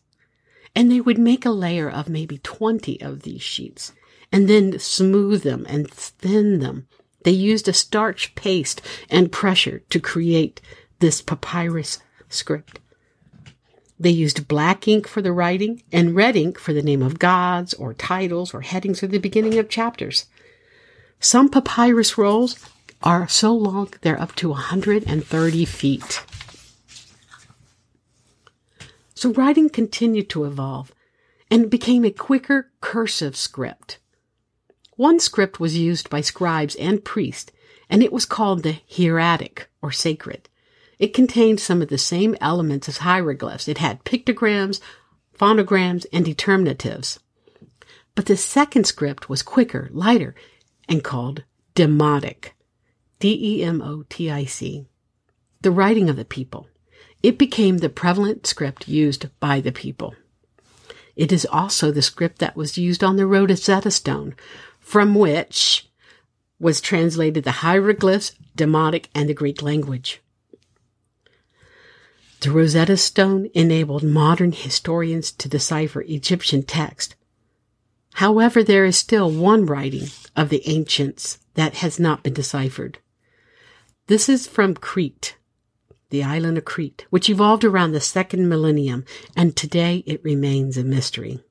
And 0.75 0.91
they 0.91 0.99
would 0.99 1.19
make 1.19 1.45
a 1.45 1.51
layer 1.51 1.89
of 1.89 2.09
maybe 2.09 2.39
20 2.39 2.99
of 3.01 3.21
these 3.21 3.43
sheets 3.43 3.93
and 4.31 4.49
then 4.49 4.79
smooth 4.79 5.43
them 5.43 5.63
and 5.69 5.89
thin 5.89 6.59
them. 6.59 6.87
They 7.23 7.31
used 7.31 7.67
a 7.67 7.73
starch 7.73 8.33
paste 8.33 8.81
and 9.09 9.31
pressure 9.31 9.83
to 9.91 9.99
create 9.99 10.59
this 10.99 11.21
papyrus 11.21 11.99
script. 12.29 12.79
They 13.99 14.09
used 14.09 14.47
black 14.47 14.87
ink 14.87 15.07
for 15.07 15.21
the 15.21 15.31
writing 15.31 15.83
and 15.91 16.15
red 16.15 16.35
ink 16.35 16.57
for 16.57 16.73
the 16.73 16.81
name 16.81 17.03
of 17.03 17.19
gods 17.19 17.75
or 17.75 17.93
titles 17.93 18.53
or 18.53 18.61
headings 18.61 19.03
or 19.03 19.07
the 19.07 19.19
beginning 19.19 19.59
of 19.59 19.69
chapters. 19.69 20.25
Some 21.23 21.47
papyrus 21.47 22.17
rolls 22.17 22.59
are 23.01 23.29
so 23.29 23.53
long 23.53 23.93
they're 24.01 24.21
up 24.21 24.35
to 24.35 24.49
130 24.49 25.65
feet. 25.65 26.25
So 29.15 29.31
writing 29.31 29.69
continued 29.69 30.29
to 30.31 30.43
evolve 30.43 30.91
and 31.49 31.69
became 31.69 32.03
a 32.03 32.11
quicker 32.11 32.71
cursive 32.81 33.37
script. 33.37 33.99
One 34.97 35.21
script 35.21 35.61
was 35.61 35.77
used 35.77 36.09
by 36.09 36.19
scribes 36.19 36.75
and 36.75 37.05
priests, 37.05 37.53
and 37.89 38.03
it 38.03 38.11
was 38.11 38.25
called 38.25 38.63
the 38.63 38.81
hieratic 38.93 39.69
or 39.81 39.93
sacred. 39.93 40.49
It 40.99 41.13
contained 41.13 41.61
some 41.61 41.81
of 41.81 41.87
the 41.87 41.97
same 41.97 42.35
elements 42.41 42.89
as 42.89 42.97
hieroglyphs. 42.97 43.69
It 43.69 43.77
had 43.77 44.03
pictograms, 44.03 44.81
phonograms, 45.39 46.05
and 46.11 46.25
determinatives. 46.25 47.19
But 48.13 48.25
the 48.25 48.35
second 48.35 48.87
script 48.87 49.29
was 49.29 49.41
quicker, 49.41 49.87
lighter, 49.93 50.35
and 50.93 51.03
called 51.03 51.43
Demotic. 51.73 52.51
D-E-M-O-T-I-C. 53.17 54.85
The 55.61 55.71
writing 55.71 56.07
of 56.07 56.17
the 56.17 56.23
people. 56.23 56.67
It 57.23 57.39
became 57.39 57.79
the 57.79 57.89
prevalent 57.89 58.45
script 58.45 58.87
used 58.87 59.27
by 59.39 59.59
the 59.59 59.71
people. 59.71 60.13
It 61.15 61.31
is 61.31 61.47
also 61.51 61.89
the 61.89 62.03
script 62.03 62.37
that 62.39 62.55
was 62.55 62.77
used 62.77 63.03
on 63.03 63.15
the 63.15 63.25
Rosetta 63.25 63.89
Stone, 63.89 64.35
from 64.79 65.15
which 65.15 65.89
was 66.59 66.79
translated 66.79 67.43
the 67.43 67.63
hieroglyphs, 67.63 68.33
Demotic, 68.55 69.07
and 69.15 69.27
the 69.27 69.33
Greek 69.33 69.63
language. 69.63 70.21
The 72.41 72.51
Rosetta 72.51 72.97
Stone 72.97 73.49
enabled 73.55 74.03
modern 74.03 74.51
historians 74.51 75.31
to 75.31 75.49
decipher 75.49 76.01
Egyptian 76.03 76.61
text. 76.61 77.15
However, 78.13 78.63
there 78.63 78.85
is 78.85 78.97
still 78.97 79.31
one 79.31 79.65
writing 79.65 80.07
of 80.35 80.49
the 80.49 80.67
ancients 80.67 81.39
that 81.55 81.75
has 81.75 81.99
not 81.99 82.23
been 82.23 82.33
deciphered. 82.33 82.99
This 84.07 84.29
is 84.29 84.47
from 84.47 84.75
Crete, 84.75 85.37
the 86.09 86.23
island 86.23 86.57
of 86.57 86.65
Crete, 86.65 87.05
which 87.09 87.29
evolved 87.29 87.63
around 87.63 87.91
the 87.91 88.01
second 88.01 88.47
millennium, 88.49 89.05
and 89.35 89.55
today 89.55 90.03
it 90.05 90.23
remains 90.23 90.77
a 90.77 90.83
mystery. 90.83 91.43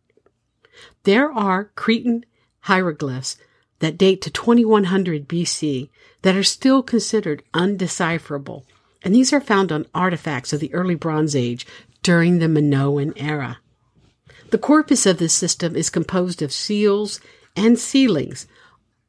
There 1.05 1.33
are 1.33 1.73
Cretan 1.75 2.25
hieroglyphs 2.61 3.37
that 3.81 3.99
date 3.99 4.23
to 4.23 4.31
2100 4.31 5.29
BC 5.29 5.91
that 6.23 6.37
are 6.37 6.45
still 6.45 6.83
considered 6.83 7.43
undecipherable, 7.53 8.65
and 9.03 9.13
these 9.13 9.33
are 9.33 9.41
found 9.41 9.73
on 9.73 9.87
artifacts 9.95 10.53
of 10.53 10.61
the 10.61 10.73
early 10.73 10.95
Bronze 10.95 11.35
Age 11.35 11.67
during 12.03 12.39
the 12.39 12.49
Minoan 12.49 13.13
era. 13.17 13.59
The 14.53 14.59
corpus 14.59 15.07
of 15.07 15.17
this 15.17 15.33
system 15.33 15.75
is 15.75 15.89
composed 15.89 16.43
of 16.43 16.53
seals 16.53 17.21
and 17.57 17.79
sealings 17.79 18.47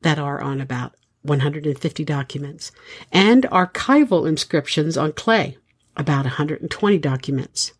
that 0.01 0.17
are 0.17 0.39
on 0.39 0.61
about 0.61 0.95
150 1.23 2.05
documents, 2.05 2.71
and 3.11 3.43
archival 3.43 4.25
inscriptions 4.25 4.95
on 4.97 5.11
clay, 5.11 5.57
about 5.97 6.23
120 6.23 6.97
documents. 6.97 7.73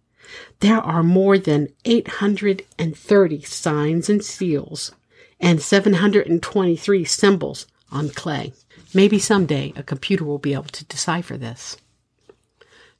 There 0.60 0.79
are 0.79 1.03
more 1.03 1.38
than 1.38 1.70
830 1.86 3.41
signs 3.43 4.10
and 4.10 4.22
seals 4.25 4.91
and 5.39 5.62
723 5.62 7.05
symbols 7.05 7.65
on 7.89 8.10
clay. 8.10 8.51
Maybe 8.93 9.20
someday 9.20 9.72
a 9.77 9.84
computer 9.84 10.25
will 10.25 10.38
be 10.38 10.53
able 10.53 10.63
to 10.65 10.84
decipher 10.84 11.38
this. 11.38 11.77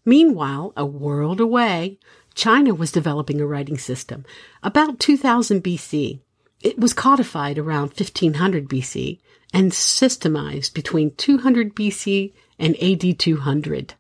Meanwhile, 0.06 0.74
a 0.76 0.86
world 0.86 1.40
away, 1.40 1.98
China 2.36 2.74
was 2.74 2.92
developing 2.92 3.40
a 3.40 3.46
writing 3.46 3.78
system. 3.78 4.26
About 4.62 5.00
2000 5.00 5.64
BC, 5.64 6.20
it 6.62 6.80
was 6.80 6.94
codified 6.94 7.58
around 7.58 7.90
1500 7.90 8.68
BC 8.68 9.20
and 9.54 9.72
systemized 9.72 10.74
between 10.74 11.16
200 11.16 11.76
BC 11.76 12.34
and 12.58 12.82
AD 12.82 13.20
200. 13.20 13.94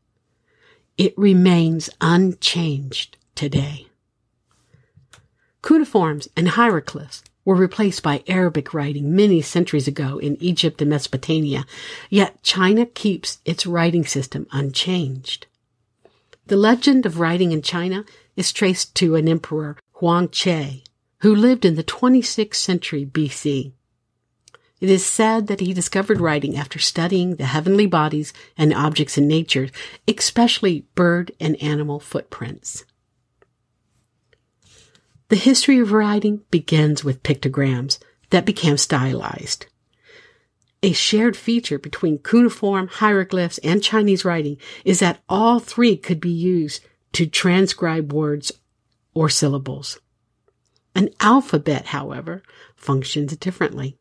It 0.98 1.14
remains 1.18 1.90
unchanged 2.02 3.18
today. 3.36 3.88
Cuneiforms 5.62 6.28
and 6.36 6.50
hieroglyphs 6.50 7.24
were 7.46 7.56
replaced 7.56 8.04
by 8.04 8.24
Arabic 8.28 8.74
writing 8.74 9.16
many 9.16 9.42
centuries 9.42 9.88
ago 9.88 10.18
in 10.18 10.42
Egypt 10.42 10.82
and 10.82 10.90
Mesopotamia, 10.90 11.66
yet 12.10 12.42
China 12.44 12.86
keeps 12.86 13.40
its 13.46 13.66
writing 13.66 14.06
system 14.06 14.48
unchanged. 14.52 15.48
The 16.48 16.58
legend 16.58 17.06
of 17.06 17.20
writing 17.20 17.52
in 17.52 17.62
China 17.62 18.06
is 18.36 18.52
traced 18.52 18.96
to 18.96 19.16
an 19.16 19.28
emperor, 19.28 19.78
Huang 19.94 20.30
Che, 20.30 20.84
who 21.20 21.36
lived 21.36 21.66
in 21.66 21.76
the 21.76 21.84
26th 21.84 22.56
century 22.56 23.06
BC. 23.06 23.74
It 24.82 24.90
is 24.90 25.06
said 25.06 25.48
that 25.48 25.62
he 25.62 25.74
discovered 25.74 26.20
writing 26.20 26.58
after 26.58 26.78
studying 26.78 27.38
the 27.38 27.46
heavenly 27.46 27.86
bodies 27.86 28.34
and 28.58 28.74
objects 28.74 29.18
in 29.18 29.28
nature, 29.28 29.70
especially 30.08 30.86
bird 30.94 31.32
and 31.40 31.62
animal 31.64 32.02
footprints. 32.02 32.84
The 35.30 35.38
history 35.38 35.80
of 35.80 35.94
writing 35.94 36.42
begins 36.52 37.04
with 37.04 37.24
pictograms 37.24 37.98
that 38.30 38.46
became 38.46 38.78
stylized. 38.78 39.68
A 40.84 40.92
shared 40.92 41.38
feature 41.38 41.80
between 41.80 42.18
cuneiform, 42.18 42.88
hieroglyphs, 42.88 43.58
and 43.60 43.82
Chinese 43.82 44.26
writing 44.26 44.58
is 44.84 45.00
that 45.00 45.24
all 45.30 45.60
three 45.60 45.96
could 45.96 46.20
be 46.20 46.30
used 46.30 46.84
to 47.14 47.26
transcribe 47.26 48.12
words 48.12 48.52
or 49.14 49.30
syllables. 49.30 50.00
An 50.96 51.10
alphabet, 51.20 51.88
however, 51.88 52.44
functions 52.76 53.36
differently. 53.38 53.98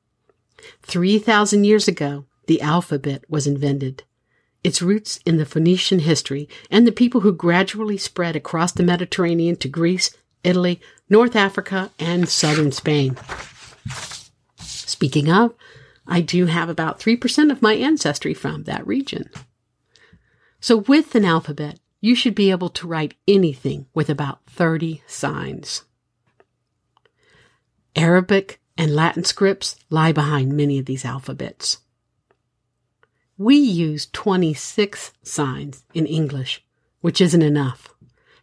3,000 0.83 1.65
years 1.65 1.89
ago, 1.89 2.27
the 2.47 2.61
alphabet 2.61 3.25
was 3.29 3.47
invented. 3.47 4.03
Its 4.63 4.83
roots 4.83 5.19
in 5.27 5.39
the 5.39 5.47
Phoenician 5.47 6.01
history 6.01 6.49
and 6.71 6.87
the 6.87 6.93
people 6.93 7.23
who 7.23 7.33
gradually 7.33 7.99
spread 7.99 8.37
across 8.37 8.73
the 8.73 8.83
Mediterranean 8.83 9.57
to 9.57 9.69
Greece, 9.69 10.11
Italy, 10.45 10.81
North 11.09 11.35
Africa, 11.35 11.91
and 11.99 12.29
southern 12.29 12.73
Spain. 12.73 13.17
Speaking 14.59 15.31
of, 15.31 15.55
I 16.07 16.21
do 16.21 16.47
have 16.47 16.69
about 16.69 17.01
3% 17.01 17.51
of 17.51 17.63
my 17.63 17.75
ancestry 17.75 18.35
from 18.35 18.65
that 18.65 18.87
region. 18.87 19.31
So 20.61 20.77
with 20.77 21.15
an 21.15 21.25
alphabet, 21.25 21.81
you 22.03 22.17
should 22.17 22.35
be 22.35 22.51
able 22.51 22.69
to 22.69 22.87
write 22.87 23.15
anything 23.27 23.87
with 23.95 24.11
about 24.11 24.41
30 24.49 25.03
signs. 25.07 25.85
Arabic 27.95 28.61
and 28.77 28.95
Latin 28.95 29.25
scripts 29.25 29.77
lie 29.89 30.13
behind 30.13 30.53
many 30.53 30.79
of 30.79 30.87
these 30.87 31.05
alphabets. 31.05 31.79
We 33.39 33.57
use 33.57 34.09
26 34.13 35.13
signs 35.23 35.85
in 35.95 36.07
English, 36.07 36.65
which 37.01 37.21
isn't 37.21 37.41
enough. 37.41 37.95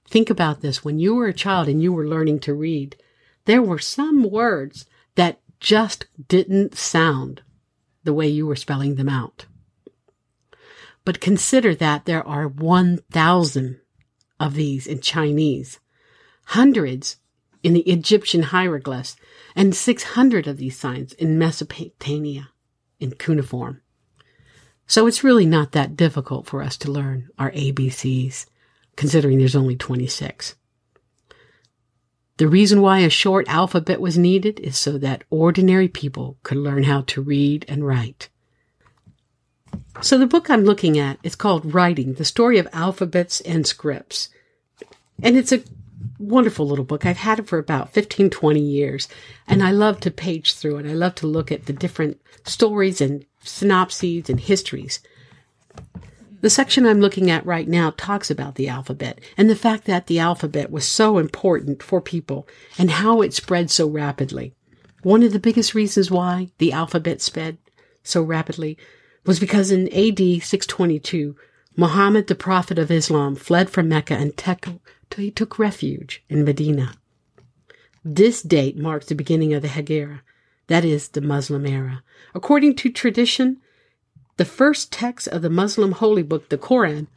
Think 0.08 0.30
about 0.30 0.62
this. 0.62 0.84
When 0.84 0.98
you 0.98 1.16
were 1.16 1.28
a 1.28 1.34
child 1.34 1.68
and 1.68 1.84
you 1.84 1.92
were 1.92 2.08
learning 2.08 2.40
to 2.42 2.54
read, 2.54 2.96
there 3.44 3.62
were 3.62 3.80
some 3.80 4.24
words 4.24 4.86
that 5.16 5.42
just 5.60 6.06
didn't 6.30 6.78
sound 6.78 7.42
the 8.06 8.14
way 8.14 8.28
you 8.28 8.48
were 8.48 8.56
spelling 8.56 8.96
them 8.96 9.10
out. 9.10 9.46
But 11.10 11.20
consider 11.20 11.74
that 11.74 12.06
there 12.06 12.22
are 12.28 12.48
1,000 12.48 13.82
of 14.40 14.54
these 14.54 14.86
in 14.86 15.02
Chinese, 15.02 15.80
hundreds 16.46 17.18
in 17.64 17.74
the 17.74 17.90
Egyptian 17.90 18.44
hieroglyphs, 18.44 19.16
and 19.56 19.74
600 19.74 20.46
of 20.46 20.58
these 20.58 20.78
signs 20.78 21.14
in 21.14 21.40
Mesopotamia 21.40 22.50
in 23.00 23.16
cuneiform. 23.16 23.82
So 24.86 25.08
it's 25.08 25.24
really 25.24 25.48
not 25.48 25.72
that 25.72 25.96
difficult 25.96 26.46
for 26.46 26.62
us 26.62 26.78
to 26.78 26.92
learn 26.92 27.30
our 27.40 27.50
ABCs, 27.54 28.46
considering 28.96 29.40
there's 29.40 29.56
only 29.56 29.78
26. 29.78 30.54
The 32.38 32.48
reason 32.48 32.82
why 32.82 33.00
a 33.00 33.10
short 33.10 33.48
alphabet 33.50 34.00
was 34.00 34.16
needed 34.16 34.60
is 34.60 34.78
so 34.78 35.00
that 35.00 35.24
ordinary 35.32 35.88
people 35.88 36.38
could 36.44 36.58
learn 36.60 36.84
how 36.84 37.02
to 37.08 37.24
read 37.24 37.66
and 37.68 37.84
write. 37.84 38.30
So 40.02 40.18
the 40.18 40.28
book 40.28 40.50
I'm 40.50 40.64
looking 40.64 40.98
at 40.98 41.20
is 41.24 41.36
called 41.36 41.74
Writing, 41.74 42.14
the 42.14 42.26
Story 42.26 42.58
of 42.58 42.68
Alphabets 42.72 43.42
and 43.42 43.68
Scripts. 43.68 44.30
And 45.22 45.36
it's 45.36 45.52
a 45.52 45.64
wonderful 46.18 46.68
little 46.68 46.86
book. 46.86 47.06
I've 47.06 47.18
had 47.18 47.40
it 47.40 47.48
for 47.48 47.58
about 47.58 47.92
15, 47.92 48.30
20 48.30 48.60
years, 48.60 49.08
and 49.48 49.62
I 49.62 49.72
love 49.72 50.00
to 50.02 50.12
page 50.12 50.54
through 50.54 50.78
it. 50.78 50.86
I 50.86 50.94
love 50.94 51.16
to 51.16 51.28
look 51.28 51.52
at 51.52 51.66
the 51.66 51.74
different 51.74 52.22
stories 52.46 53.02
and 53.02 53.26
synopses 53.44 54.30
and 54.30 54.40
histories. 54.40 55.00
The 56.42 56.50
section 56.50 56.86
I'm 56.86 57.02
looking 57.02 57.30
at 57.30 57.46
right 57.46 57.68
now 57.68 57.94
talks 57.98 58.32
about 58.32 58.56
the 58.56 58.70
alphabet 58.70 59.20
and 59.38 59.50
the 59.50 59.56
fact 59.56 59.84
that 59.86 60.08
the 60.08 60.20
alphabet 60.20 60.72
was 60.72 60.88
so 60.88 61.18
important 61.18 61.84
for 61.84 62.00
people 62.00 62.48
and 62.78 62.90
how 62.90 63.22
it 63.22 63.34
spread 63.34 63.70
so 63.70 63.90
rapidly. 63.90 64.54
One 65.04 65.24
of 65.24 65.34
the 65.34 65.40
biggest 65.40 65.76
reasons 65.76 66.10
why 66.10 66.50
the 66.58 66.72
alphabet 66.72 67.22
spread 67.22 67.58
so 68.04 68.22
rapidly 68.22 68.78
was 69.26 69.40
because 69.40 69.72
in 69.72 69.88
AD 69.88 70.44
622, 70.44 71.36
Muhammad, 71.76 72.28
the 72.28 72.36
prophet 72.36 72.80
of 72.80 72.92
Islam, 72.92 73.36
fled 73.36 73.70
from 73.70 73.88
Mecca 73.88 74.14
and 74.14 74.36
till 74.38 74.80
he 75.24 75.32
took 75.32 75.60
refuge 75.60 76.24
in 76.30 76.44
Medina. 76.44 76.94
This 78.04 78.42
date 78.42 78.78
marks 78.78 79.08
the 79.08 79.16
beginning 79.16 79.54
of 79.54 79.62
the 79.62 79.68
Hegira, 79.68 80.22
that 80.68 80.86
is, 80.86 81.10
the 81.10 81.22
Muslim 81.22 81.66
era. 81.66 82.04
According 82.34 82.76
to 82.76 82.90
tradition, 82.90 83.58
the 84.38 84.46
first 84.46 84.92
text 84.92 85.28
of 85.28 85.42
the 85.42 85.50
Muslim 85.50 85.94
holy 85.94 86.24
book, 86.24 86.50
the 86.50 86.58
Quran, 86.58 87.08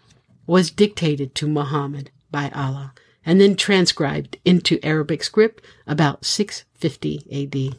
was 0.46 0.70
dictated 0.70 1.34
to 1.36 1.46
Muhammad 1.46 2.10
by 2.30 2.50
Allah 2.54 2.92
and 3.24 3.40
then 3.40 3.54
transcribed 3.54 4.38
into 4.44 4.84
Arabic 4.84 5.22
script 5.22 5.64
about 5.86 6.24
650 6.24 7.26
AD. 7.30 7.78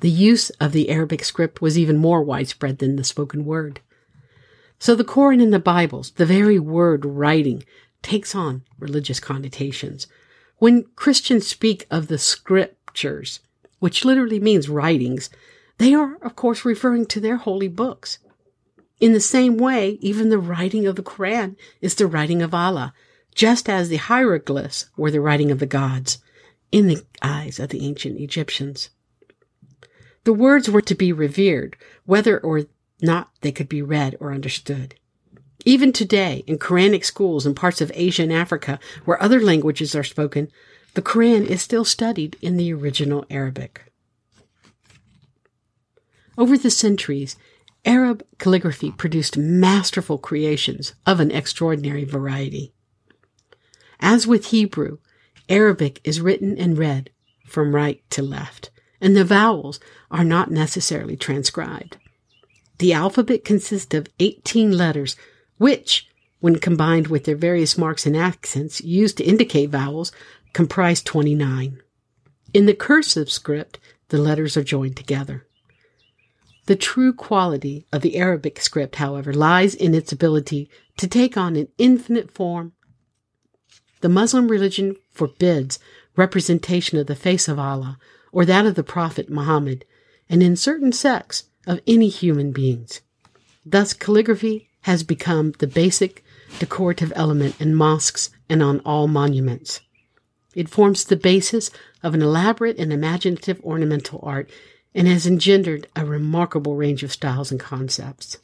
The 0.00 0.10
use 0.10 0.50
of 0.60 0.72
the 0.72 0.90
Arabic 0.90 1.24
script 1.24 1.60
was 1.60 1.76
even 1.76 1.96
more 1.96 2.22
widespread 2.22 2.78
than 2.78 2.96
the 2.96 3.04
spoken 3.04 3.44
word. 3.44 3.80
So 4.78 4.94
the 4.94 5.04
Koran 5.04 5.40
and 5.40 5.52
the 5.52 5.58
Bibles, 5.58 6.12
the 6.12 6.26
very 6.26 6.58
word 6.58 7.04
writing, 7.04 7.64
takes 8.02 8.34
on 8.34 8.62
religious 8.78 9.18
connotations. 9.18 10.06
When 10.58 10.84
Christians 10.94 11.48
speak 11.48 11.86
of 11.90 12.06
the 12.06 12.18
scriptures, 12.18 13.40
which 13.80 14.04
literally 14.04 14.38
means 14.38 14.68
writings, 14.68 15.30
they 15.78 15.94
are, 15.94 16.16
of 16.22 16.36
course, 16.36 16.64
referring 16.64 17.06
to 17.06 17.20
their 17.20 17.36
holy 17.36 17.68
books. 17.68 18.18
In 19.00 19.12
the 19.12 19.20
same 19.20 19.56
way, 19.56 19.98
even 20.00 20.28
the 20.28 20.38
writing 20.38 20.86
of 20.86 20.96
the 20.96 21.02
Quran 21.02 21.56
is 21.80 21.94
the 21.94 22.06
writing 22.06 22.42
of 22.42 22.54
Allah, 22.54 22.92
just 23.34 23.68
as 23.68 23.88
the 23.88 23.96
hieroglyphs 23.96 24.90
were 24.96 25.10
the 25.10 25.20
writing 25.20 25.50
of 25.50 25.58
the 25.58 25.66
gods 25.66 26.18
in 26.70 26.86
the 26.86 27.02
eyes 27.22 27.58
of 27.58 27.70
the 27.70 27.84
ancient 27.84 28.20
Egyptians. 28.20 28.90
The 30.28 30.34
words 30.34 30.68
were 30.68 30.82
to 30.82 30.94
be 30.94 31.10
revered, 31.10 31.74
whether 32.04 32.38
or 32.38 32.66
not 33.00 33.30
they 33.40 33.50
could 33.50 33.66
be 33.66 33.80
read 33.80 34.14
or 34.20 34.34
understood. 34.34 34.94
Even 35.64 35.90
today, 35.90 36.44
in 36.46 36.58
Quranic 36.58 37.02
schools 37.06 37.46
in 37.46 37.54
parts 37.54 37.80
of 37.80 37.90
Asia 37.94 38.24
and 38.24 38.32
Africa 38.34 38.78
where 39.06 39.22
other 39.22 39.40
languages 39.40 39.94
are 39.94 40.04
spoken, 40.04 40.50
the 40.92 41.00
Quran 41.00 41.46
is 41.46 41.62
still 41.62 41.82
studied 41.82 42.36
in 42.42 42.58
the 42.58 42.74
original 42.74 43.24
Arabic. 43.30 43.90
Over 46.36 46.58
the 46.58 46.70
centuries, 46.70 47.36
Arab 47.86 48.22
calligraphy 48.36 48.90
produced 48.90 49.38
masterful 49.38 50.18
creations 50.18 50.92
of 51.06 51.20
an 51.20 51.30
extraordinary 51.30 52.04
variety. 52.04 52.74
As 53.98 54.26
with 54.26 54.48
Hebrew, 54.48 54.98
Arabic 55.48 56.02
is 56.04 56.20
written 56.20 56.58
and 56.58 56.76
read 56.76 57.08
from 57.46 57.74
right 57.74 58.02
to 58.10 58.20
left, 58.20 58.68
and 59.00 59.16
the 59.16 59.24
vowels 59.24 59.80
are 60.10 60.24
not 60.24 60.50
necessarily 60.50 61.16
transcribed. 61.16 61.96
The 62.78 62.92
alphabet 62.92 63.44
consists 63.44 63.94
of 63.94 64.08
18 64.20 64.76
letters 64.76 65.16
which, 65.58 66.08
when 66.40 66.58
combined 66.58 67.08
with 67.08 67.24
their 67.24 67.36
various 67.36 67.76
marks 67.76 68.06
and 68.06 68.16
accents 68.16 68.80
used 68.80 69.16
to 69.18 69.24
indicate 69.24 69.70
vowels, 69.70 70.12
comprise 70.52 71.02
29. 71.02 71.80
In 72.54 72.66
the 72.66 72.74
cursive 72.74 73.30
script, 73.30 73.78
the 74.08 74.18
letters 74.18 74.56
are 74.56 74.64
joined 74.64 74.96
together. 74.96 75.46
The 76.66 76.76
true 76.76 77.12
quality 77.12 77.86
of 77.92 78.02
the 78.02 78.16
Arabic 78.18 78.60
script, 78.60 78.96
however, 78.96 79.32
lies 79.32 79.74
in 79.74 79.94
its 79.94 80.12
ability 80.12 80.70
to 80.98 81.08
take 81.08 81.36
on 81.36 81.56
an 81.56 81.68
infinite 81.78 82.30
form. 82.30 82.72
The 84.00 84.08
Muslim 84.08 84.48
religion 84.48 84.96
forbids 85.10 85.78
representation 86.14 86.98
of 86.98 87.06
the 87.06 87.16
face 87.16 87.48
of 87.48 87.58
Allah 87.58 87.98
or 88.32 88.44
that 88.44 88.66
of 88.66 88.74
the 88.74 88.82
Prophet 88.82 89.30
Muhammad, 89.30 89.84
and 90.28 90.42
in 90.42 90.56
certain 90.56 90.92
sects 90.92 91.44
of 91.66 91.80
any 91.86 92.08
human 92.08 92.52
beings. 92.52 93.00
Thus, 93.64 93.92
calligraphy 93.92 94.68
has 94.82 95.02
become 95.02 95.52
the 95.58 95.66
basic 95.66 96.24
decorative 96.58 97.12
element 97.14 97.60
in 97.60 97.74
mosques 97.74 98.30
and 98.48 98.62
on 98.62 98.80
all 98.80 99.08
monuments. 99.08 99.80
It 100.54 100.68
forms 100.68 101.04
the 101.04 101.16
basis 101.16 101.70
of 102.02 102.14
an 102.14 102.22
elaborate 102.22 102.78
and 102.78 102.92
imaginative 102.92 103.60
ornamental 103.62 104.20
art 104.22 104.50
and 104.94 105.06
has 105.06 105.26
engendered 105.26 105.86
a 105.94 106.04
remarkable 106.04 106.74
range 106.74 107.02
of 107.02 107.12
styles 107.12 107.50
and 107.50 107.60
concepts. 107.60 108.38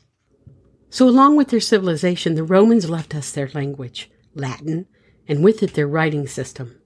So, 0.90 1.08
along 1.08 1.36
with 1.36 1.48
their 1.48 1.60
civilization, 1.60 2.34
the 2.34 2.44
Romans 2.44 2.88
left 2.88 3.14
us 3.14 3.32
their 3.32 3.48
language, 3.54 4.10
Latin, 4.34 4.86
and 5.26 5.42
with 5.42 5.62
it 5.62 5.74
their 5.74 5.88
writing 5.88 6.28
system. 6.28 6.78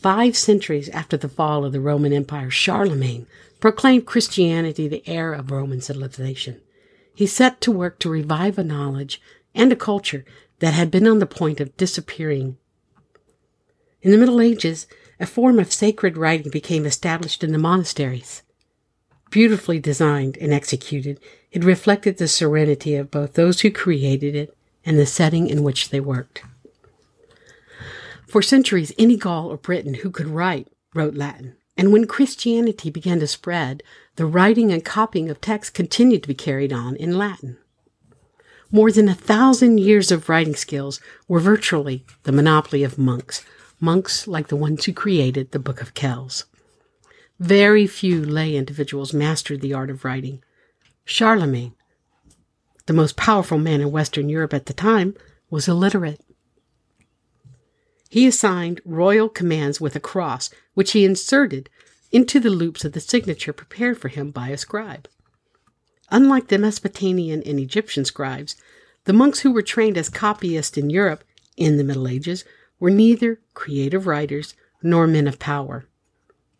Five 0.00 0.34
centuries 0.34 0.88
after 0.88 1.18
the 1.18 1.28
fall 1.28 1.62
of 1.62 1.72
the 1.72 1.80
Roman 1.80 2.14
Empire, 2.14 2.50
Charlemagne 2.50 3.26
proclaimed 3.60 4.06
Christianity 4.06 4.88
the 4.88 5.02
heir 5.06 5.34
of 5.34 5.50
Roman 5.50 5.82
civilization. 5.82 6.62
He 7.14 7.26
set 7.26 7.60
to 7.60 7.70
work 7.70 7.98
to 7.98 8.08
revive 8.08 8.56
a 8.56 8.64
knowledge 8.64 9.20
and 9.54 9.70
a 9.70 9.76
culture 9.76 10.24
that 10.60 10.72
had 10.72 10.90
been 10.90 11.06
on 11.06 11.18
the 11.18 11.26
point 11.26 11.60
of 11.60 11.76
disappearing. 11.76 12.56
In 14.00 14.10
the 14.10 14.16
Middle 14.16 14.40
Ages, 14.40 14.86
a 15.18 15.26
form 15.26 15.58
of 15.58 15.70
sacred 15.70 16.16
writing 16.16 16.50
became 16.50 16.86
established 16.86 17.44
in 17.44 17.52
the 17.52 17.58
monasteries. 17.58 18.42
Beautifully 19.28 19.78
designed 19.78 20.38
and 20.38 20.50
executed, 20.50 21.20
it 21.52 21.62
reflected 21.62 22.16
the 22.16 22.26
serenity 22.26 22.96
of 22.96 23.10
both 23.10 23.34
those 23.34 23.60
who 23.60 23.70
created 23.70 24.34
it 24.34 24.56
and 24.86 24.98
the 24.98 25.04
setting 25.04 25.46
in 25.46 25.62
which 25.62 25.90
they 25.90 26.00
worked. 26.00 26.42
For 28.30 28.42
centuries, 28.42 28.92
any 28.96 29.16
Gaul 29.16 29.48
or 29.48 29.56
Briton 29.56 29.94
who 29.94 30.10
could 30.10 30.28
write 30.28 30.68
wrote 30.94 31.14
Latin. 31.14 31.56
And 31.76 31.92
when 31.92 32.06
Christianity 32.06 32.88
began 32.88 33.18
to 33.18 33.26
spread, 33.26 33.82
the 34.14 34.24
writing 34.24 34.70
and 34.70 34.84
copying 34.84 35.28
of 35.28 35.40
texts 35.40 35.70
continued 35.70 36.22
to 36.22 36.28
be 36.28 36.34
carried 36.34 36.72
on 36.72 36.94
in 36.94 37.18
Latin. 37.18 37.58
More 38.70 38.92
than 38.92 39.08
a 39.08 39.16
thousand 39.16 39.78
years 39.78 40.12
of 40.12 40.28
writing 40.28 40.54
skills 40.54 41.00
were 41.26 41.40
virtually 41.40 42.04
the 42.22 42.30
monopoly 42.30 42.84
of 42.84 42.98
monks, 42.98 43.44
monks 43.80 44.28
like 44.28 44.46
the 44.46 44.54
ones 44.54 44.84
who 44.84 44.92
created 44.92 45.50
the 45.50 45.58
Book 45.58 45.82
of 45.82 45.94
Kells. 45.94 46.44
Very 47.40 47.88
few 47.88 48.24
lay 48.24 48.54
individuals 48.54 49.12
mastered 49.12 49.60
the 49.60 49.74
art 49.74 49.90
of 49.90 50.04
writing. 50.04 50.40
Charlemagne, 51.04 51.74
the 52.86 52.92
most 52.92 53.16
powerful 53.16 53.58
man 53.58 53.80
in 53.80 53.90
Western 53.90 54.28
Europe 54.28 54.54
at 54.54 54.66
the 54.66 54.72
time, 54.72 55.16
was 55.50 55.66
illiterate. 55.66 56.20
He 58.10 58.26
assigned 58.26 58.80
royal 58.84 59.28
commands 59.28 59.80
with 59.80 59.94
a 59.94 60.00
cross, 60.00 60.50
which 60.74 60.92
he 60.92 61.04
inserted 61.04 61.70
into 62.10 62.40
the 62.40 62.50
loops 62.50 62.84
of 62.84 62.92
the 62.92 63.00
signature 63.00 63.52
prepared 63.52 63.98
for 63.98 64.08
him 64.08 64.32
by 64.32 64.48
a 64.48 64.58
scribe. 64.58 65.08
Unlike 66.10 66.48
the 66.48 66.58
Mesopotamian 66.58 67.40
and 67.44 67.60
Egyptian 67.60 68.04
scribes, 68.04 68.56
the 69.04 69.12
monks 69.12 69.40
who 69.40 69.52
were 69.52 69.62
trained 69.62 69.96
as 69.96 70.08
copyists 70.08 70.76
in 70.76 70.90
Europe 70.90 71.22
in 71.56 71.76
the 71.76 71.84
Middle 71.84 72.08
Ages 72.08 72.44
were 72.80 72.90
neither 72.90 73.40
creative 73.54 74.08
writers 74.08 74.54
nor 74.82 75.06
men 75.06 75.28
of 75.28 75.38
power. 75.38 75.86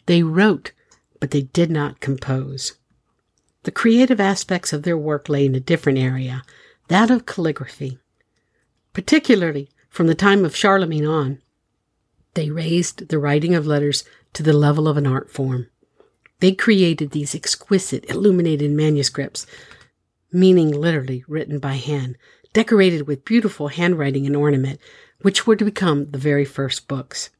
They 0.07 0.23
wrote, 0.23 0.71
but 1.19 1.33
they 1.33 1.43
did 1.43 1.71
not 1.71 1.99
compose. 1.99 2.75
The 3.65 3.73
creative 3.73 4.21
aspects 4.21 4.73
of 4.73 4.85
their 4.85 4.97
work 4.97 5.29
lay 5.29 5.47
in 5.47 5.57
a 5.57 5.61
different 5.61 5.99
area, 5.99 6.45
that 6.87 7.11
of 7.11 7.27
calligraphy. 7.27 7.99
Particularly 8.93 9.69
from 9.91 10.07
the 10.07 10.15
time 10.15 10.45
of 10.45 10.57
Charlemagne 10.57 11.05
on, 11.05 11.43
they 12.35 12.49
raised 12.49 13.09
the 13.09 13.19
writing 13.19 13.55
of 13.55 13.67
letters 13.67 14.05
to 14.33 14.43
the 14.43 14.53
level 14.53 14.87
of 14.87 14.97
an 14.97 15.07
art 15.07 15.31
form. 15.31 15.69
They 16.39 16.53
created 16.53 17.11
these 17.11 17.35
exquisite, 17.35 18.09
illuminated 18.09 18.71
manuscripts, 18.71 19.47
meaning 20.33 20.71
literally 20.71 21.25
written 21.27 21.59
by 21.59 21.75
hand, 21.75 22.17
decorated 22.53 23.07
with 23.07 23.25
beautiful 23.25 23.69
handwriting 23.69 24.27
and 24.27 24.37
ornament, 24.37 24.81
which 25.23 25.47
were 25.47 25.57
to 25.57 25.65
become 25.65 26.13
the 26.13 26.19
very 26.19 26.45
first 26.45 26.89
books. 26.89 27.31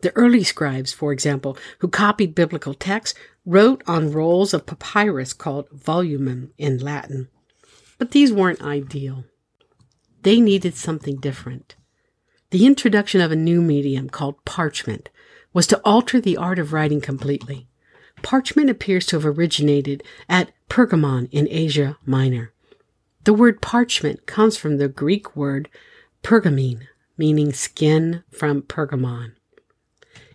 The 0.00 0.16
early 0.16 0.42
scribes, 0.42 0.92
for 0.92 1.12
example, 1.12 1.56
who 1.78 1.88
copied 1.88 2.34
biblical 2.34 2.74
texts, 2.74 3.18
wrote 3.46 3.82
on 3.86 4.10
rolls 4.10 4.52
of 4.54 4.66
papyrus 4.66 5.32
called 5.32 5.68
volumen 5.70 6.50
in 6.56 6.78
Latin. 6.78 7.28
But 7.98 8.10
these 8.10 8.32
weren't 8.32 8.62
ideal. 8.62 9.24
They 10.24 10.40
needed 10.40 10.74
something 10.74 11.16
different. 11.16 11.76
The 12.50 12.64
introduction 12.64 13.20
of 13.20 13.30
a 13.30 13.36
new 13.36 13.60
medium 13.60 14.08
called 14.08 14.42
parchment 14.46 15.10
was 15.52 15.66
to 15.66 15.80
alter 15.84 16.18
the 16.18 16.38
art 16.38 16.58
of 16.58 16.72
writing 16.72 17.02
completely. 17.02 17.68
Parchment 18.22 18.70
appears 18.70 19.04
to 19.06 19.16
have 19.16 19.26
originated 19.26 20.02
at 20.26 20.50
Pergamon 20.70 21.28
in 21.30 21.46
Asia 21.50 21.98
Minor. 22.06 22.54
The 23.24 23.34
word 23.34 23.60
parchment 23.60 24.24
comes 24.24 24.56
from 24.56 24.78
the 24.78 24.88
Greek 24.88 25.36
word 25.36 25.68
pergamene, 26.22 26.86
meaning 27.18 27.52
skin 27.52 28.24
from 28.30 28.62
Pergamon. 28.62 29.32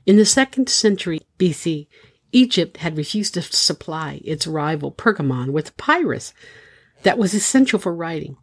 In 0.05 0.17
the 0.17 0.25
second 0.25 0.69
century 0.69 1.21
BC, 1.39 1.87
Egypt 2.31 2.77
had 2.77 2.95
refused 2.95 3.33
to 3.33 3.41
supply 3.41 4.21
its 4.23 4.45
rival 4.45 4.91
Pergamon 4.91 5.49
with 5.49 5.75
papyrus 5.77 6.31
that 7.01 7.17
was 7.17 7.33
essential 7.33 7.79
for 7.79 7.93
writing. 7.93 8.37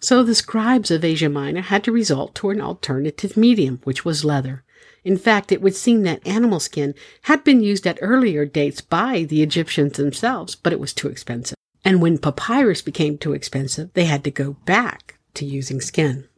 So 0.00 0.22
the 0.22 0.34
scribes 0.34 0.90
of 0.90 1.04
Asia 1.04 1.28
Minor 1.28 1.62
had 1.62 1.82
to 1.84 1.92
resort 1.92 2.34
to 2.36 2.50
an 2.50 2.60
alternative 2.60 3.36
medium, 3.36 3.80
which 3.84 4.04
was 4.04 4.24
leather. 4.24 4.64
In 5.04 5.16
fact, 5.16 5.50
it 5.50 5.60
would 5.60 5.74
seem 5.74 6.02
that 6.02 6.26
animal 6.26 6.60
skin 6.60 6.94
had 7.22 7.42
been 7.42 7.62
used 7.62 7.86
at 7.86 7.98
earlier 8.00 8.44
dates 8.44 8.80
by 8.80 9.24
the 9.24 9.42
Egyptians 9.42 9.96
themselves, 9.96 10.54
but 10.54 10.72
it 10.72 10.80
was 10.80 10.92
too 10.92 11.08
expensive. 11.08 11.56
And 11.84 12.00
when 12.00 12.18
papyrus 12.18 12.82
became 12.82 13.18
too 13.18 13.32
expensive, 13.32 13.92
they 13.94 14.04
had 14.04 14.22
to 14.24 14.30
go 14.30 14.56
back 14.64 15.18
to 15.34 15.44
using 15.44 15.80
skin. 15.80 16.28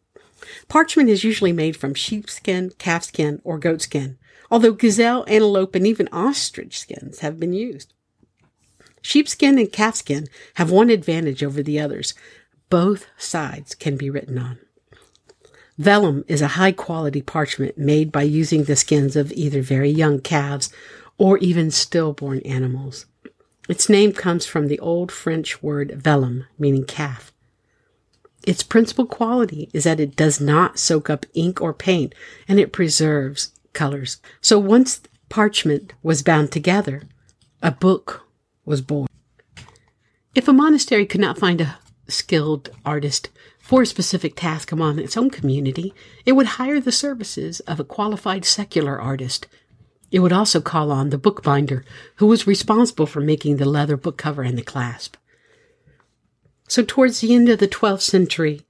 Parchment 0.68 1.08
is 1.08 1.24
usually 1.24 1.52
made 1.52 1.76
from 1.76 1.94
sheepskin, 1.94 2.70
calfskin, 2.78 3.40
or 3.44 3.58
goatskin, 3.58 4.16
although 4.50 4.72
gazelle, 4.72 5.24
antelope, 5.28 5.74
and 5.74 5.86
even 5.86 6.08
ostrich 6.12 6.78
skins 6.78 7.20
have 7.20 7.38
been 7.38 7.52
used. 7.52 7.92
Sheepskin 9.02 9.58
and 9.58 9.72
calfskin 9.72 10.28
have 10.54 10.70
one 10.70 10.90
advantage 10.90 11.42
over 11.42 11.62
the 11.62 11.80
others 11.80 12.14
both 12.70 13.06
sides 13.18 13.74
can 13.74 13.96
be 13.96 14.08
written 14.08 14.38
on. 14.38 14.58
Vellum 15.76 16.24
is 16.28 16.42
a 16.42 16.48
high 16.48 16.72
quality 16.72 17.22
parchment 17.22 17.76
made 17.76 18.12
by 18.12 18.22
using 18.22 18.64
the 18.64 18.76
skins 18.76 19.16
of 19.16 19.32
either 19.32 19.62
very 19.62 19.90
young 19.90 20.20
calves 20.20 20.70
or 21.18 21.38
even 21.38 21.70
stillborn 21.70 22.40
animals. 22.40 23.06
Its 23.68 23.88
name 23.88 24.12
comes 24.12 24.46
from 24.46 24.68
the 24.68 24.78
old 24.78 25.10
French 25.12 25.62
word 25.62 25.92
vellum, 25.92 26.46
meaning 26.58 26.84
calf. 26.84 27.32
Its 28.46 28.62
principal 28.62 29.06
quality 29.06 29.70
is 29.72 29.84
that 29.84 30.00
it 30.00 30.16
does 30.16 30.40
not 30.40 30.78
soak 30.78 31.10
up 31.10 31.26
ink 31.34 31.60
or 31.60 31.74
paint 31.74 32.14
and 32.48 32.58
it 32.58 32.72
preserves 32.72 33.52
colors. 33.72 34.18
So 34.40 34.58
once 34.58 35.00
parchment 35.28 35.92
was 36.02 36.22
bound 36.22 36.50
together, 36.50 37.02
a 37.62 37.70
book 37.70 38.26
was 38.64 38.80
born. 38.80 39.08
If 40.34 40.48
a 40.48 40.52
monastery 40.52 41.06
could 41.06 41.20
not 41.20 41.38
find 41.38 41.60
a 41.60 41.78
skilled 42.10 42.70
artist 42.84 43.30
for 43.58 43.82
a 43.82 43.86
specific 43.86 44.34
task 44.36 44.72
among 44.72 44.98
its 44.98 45.16
own 45.16 45.30
community, 45.30 45.94
it 46.26 46.32
would 46.32 46.46
hire 46.58 46.80
the 46.80 46.92
services 46.92 47.60
of 47.60 47.78
a 47.78 47.84
qualified 47.84 48.44
secular 48.44 49.00
artist. 49.00 49.46
It 50.10 50.20
would 50.20 50.32
also 50.32 50.60
call 50.60 50.90
on 50.90 51.10
the 51.10 51.18
bookbinder, 51.18 51.84
who 52.16 52.26
was 52.26 52.46
responsible 52.46 53.06
for 53.06 53.20
making 53.20 53.56
the 53.56 53.68
leather 53.68 53.96
book 53.96 54.16
cover 54.16 54.42
and 54.42 54.58
the 54.58 54.62
clasp. 54.62 55.16
So, 56.68 56.82
towards 56.82 57.20
the 57.20 57.34
end 57.34 57.48
of 57.48 57.58
the 57.58 57.68
12th 57.68 58.02
century, 58.02 58.62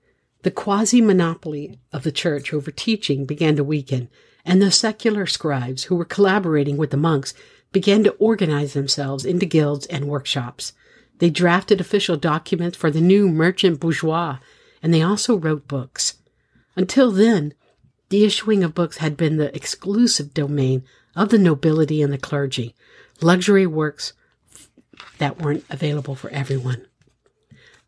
the 0.43 0.51
quasi 0.51 1.01
monopoly 1.01 1.79
of 1.93 2.03
the 2.03 2.13
church 2.13 2.53
over 2.53 2.71
teaching 2.71 3.27
began 3.27 3.57
to 3.57 3.65
weaken, 3.65 4.09
and 4.45 4.61
the 4.61 4.71
secular 4.71 5.27
scribes 5.27 5.85
who 5.85 5.97
were 5.97 6.05
collaborating 6.05 6.77
with 6.77 6.91
the 6.91 6.97
monks 6.97 7.35
began 7.73 8.03
to 8.05 8.13
organize 8.13 8.73
themselves 8.73 9.25
into 9.25 9.47
guilds 9.47 9.87
and 9.87 10.07
workshops. 10.07 10.73
They 11.21 11.31
drafted 11.31 11.81
official 11.81 12.17
documents 12.17 12.77
for 12.77 12.91
the 12.91 13.01
new 13.01 13.29
merchant 13.29 13.79
bourgeois, 13.79 14.39
and 14.83 14.93
they 14.93 15.03
also 15.03 15.37
wrote 15.37 15.69
books. 15.69 16.15
Until 16.77 17.13
then, 17.13 17.53
the 18.09 18.25
issuing 18.25 18.65
of 18.65 18.75
books 18.75 18.97
had 18.97 19.17
been 19.17 19.37
the 19.37 19.55
exclusive 19.55 20.33
domain 20.35 20.83
of 21.15 21.29
the 21.29 21.39
nobility 21.39 22.01
and 22.01 22.13
the 22.13 22.19
clergy, 22.19 22.75
luxury 23.21 23.67
works 23.67 24.15
that 25.19 25.41
weren't 25.41 25.65
available 25.69 26.15
for 26.15 26.31
everyone. 26.31 26.87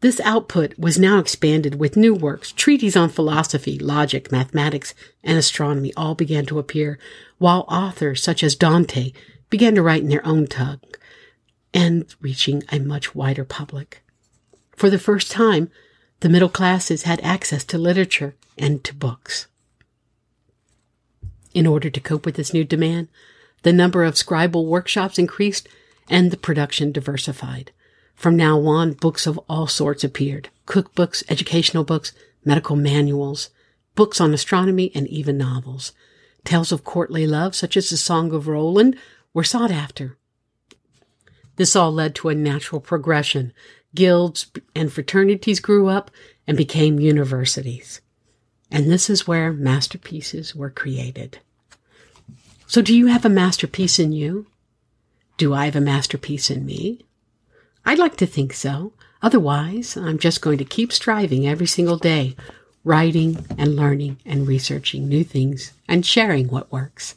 This 0.01 0.21
output 0.21 0.79
was 0.79 0.99
now 0.99 1.18
expanded 1.18 1.77
with 1.77 1.97
new 1.97 2.14
works. 2.14 2.53
Treatises 2.53 2.97
on 2.97 3.09
philosophy, 3.09 3.79
logic, 3.79 4.31
mathematics, 4.31 4.95
and 5.25 5.38
astronomy 5.38 5.92
all 5.97 6.14
began 6.14 6.45
to 6.47 6.59
appear, 6.59 6.99
while 7.38 7.64
authors 7.68 8.23
such 8.23 8.42
as 8.42 8.57
Dante 8.57 9.12
began 9.49 9.75
to 9.77 9.83
write 9.83 10.03
in 10.03 10.09
their 10.09 10.27
own 10.27 10.49
tongue 10.49 10.81
and 11.75 12.15
reaching 12.21 12.63
a 12.71 12.79
much 12.79 13.15
wider 13.15 13.45
public. 13.45 14.03
For 14.77 14.91
the 14.91 14.99
first 14.99 15.31
time, 15.31 15.71
the 16.21 16.29
middle 16.29 16.49
classes 16.49 17.03
had 17.03 17.21
access 17.21 17.65
to 17.65 17.79
literature 17.79 18.35
and 18.59 18.83
to 18.85 18.95
books. 18.95 19.47
In 21.55 21.67
order 21.67 21.91
to 21.91 22.01
cope 22.01 22.25
with 22.25 22.37
this 22.37 22.55
new 22.55 22.65
demand, 22.65 23.09
the 23.63 23.73
number 23.73 24.05
of 24.05 24.15
scribal 24.15 24.67
workshops 24.67 25.19
increased 25.19 25.69
and 26.09 26.31
the 26.31 26.37
production 26.37 26.93
diversified. 26.93 27.73
From 28.15 28.37
now 28.37 28.61
on, 28.67 28.93
books 28.93 29.27
of 29.27 29.39
all 29.49 29.67
sorts 29.67 30.05
appeared 30.05 30.49
cookbooks, 30.67 31.25
educational 31.29 31.85
books, 31.85 32.13
medical 32.45 32.77
manuals, 32.77 33.51
books 33.95 34.21
on 34.21 34.33
astronomy, 34.33 34.91
and 34.95 35.07
even 35.09 35.37
novels. 35.37 35.93
Tales 36.45 36.73
of 36.73 36.85
courtly 36.85 37.27
love, 37.27 37.55
such 37.55 37.77
as 37.77 37.91
the 37.91 37.97
Song 37.97 38.33
of 38.33 38.49
Roland, 38.49 38.97
were 39.35 39.45
sought 39.45 39.71
after. 39.71 40.17
This 41.57 41.77
all 41.77 41.93
led 41.93 42.15
to 42.17 42.29
a 42.29 42.35
natural 42.35 42.81
progression. 42.81 43.53
Guilds 43.95 44.47
and 44.75 44.93
fraternities 44.93 45.61
grew 45.61 45.88
up 45.88 46.11
and 46.47 46.57
became 46.57 46.99
universities. 46.99 48.01
And 48.71 48.91
this 48.91 49.11
is 49.11 49.27
where 49.27 49.53
masterpieces 49.53 50.55
were 50.55 50.71
created. 50.71 51.38
So, 52.67 52.81
do 52.81 52.97
you 52.97 53.07
have 53.09 53.27
a 53.27 53.29
masterpiece 53.29 53.99
in 53.99 54.12
you? 54.12 54.47
Do 55.37 55.53
I 55.53 55.67
have 55.67 55.77
a 55.77 55.81
masterpiece 55.81 56.51
in 56.51 56.65
me? 56.65 57.05
I'd 57.85 57.99
like 57.99 58.17
to 58.17 58.27
think 58.27 58.55
so. 58.55 58.95
Otherwise, 59.21 59.97
I'm 59.97 60.19
just 60.19 60.41
going 60.41 60.59
to 60.59 60.65
keep 60.65 60.93
striving 60.93 61.47
every 61.47 61.67
single 61.67 61.99
day, 61.99 62.35
writing 62.83 63.45
and 63.59 63.77
learning 63.77 64.19
and 64.25 64.49
researching 64.49 65.09
new 65.09 65.23
things 65.23 65.73
and 65.87 66.07
sharing 66.07 66.49
what 66.49 66.73
works. 66.73 67.15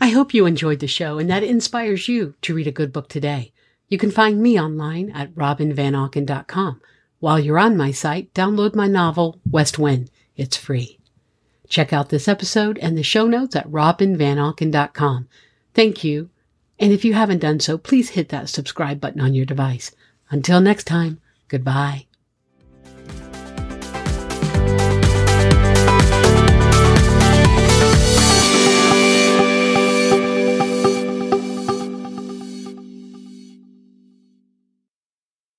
I 0.00 0.08
hope 0.08 0.34
you 0.34 0.46
enjoyed 0.46 0.80
the 0.80 0.86
show 0.86 1.18
and 1.18 1.28
that 1.30 1.42
it 1.42 1.50
inspires 1.50 2.08
you 2.08 2.34
to 2.42 2.54
read 2.54 2.66
a 2.66 2.72
good 2.72 2.92
book 2.92 3.08
today. 3.08 3.52
You 3.88 3.98
can 3.98 4.10
find 4.10 4.40
me 4.40 4.58
online 4.58 5.10
at 5.10 5.34
robinvanauken.com. 5.34 6.80
While 7.20 7.40
you're 7.40 7.58
on 7.58 7.76
my 7.76 7.90
site, 7.90 8.32
download 8.34 8.74
my 8.74 8.86
novel, 8.86 9.38
West 9.50 9.78
Wind. 9.78 10.10
It's 10.36 10.56
free. 10.56 10.98
Check 11.68 11.92
out 11.92 12.08
this 12.08 12.28
episode 12.28 12.78
and 12.78 12.98
the 12.98 13.02
show 13.02 13.26
notes 13.26 13.56
at 13.56 13.70
robinvanauken.com. 13.70 15.28
Thank 15.74 16.04
you. 16.04 16.30
And 16.78 16.92
if 16.92 17.04
you 17.04 17.14
haven't 17.14 17.38
done 17.38 17.60
so, 17.60 17.78
please 17.78 18.10
hit 18.10 18.28
that 18.30 18.48
subscribe 18.48 19.00
button 19.00 19.20
on 19.20 19.34
your 19.34 19.46
device. 19.46 19.92
Until 20.30 20.60
next 20.60 20.84
time, 20.84 21.20
goodbye. 21.48 22.06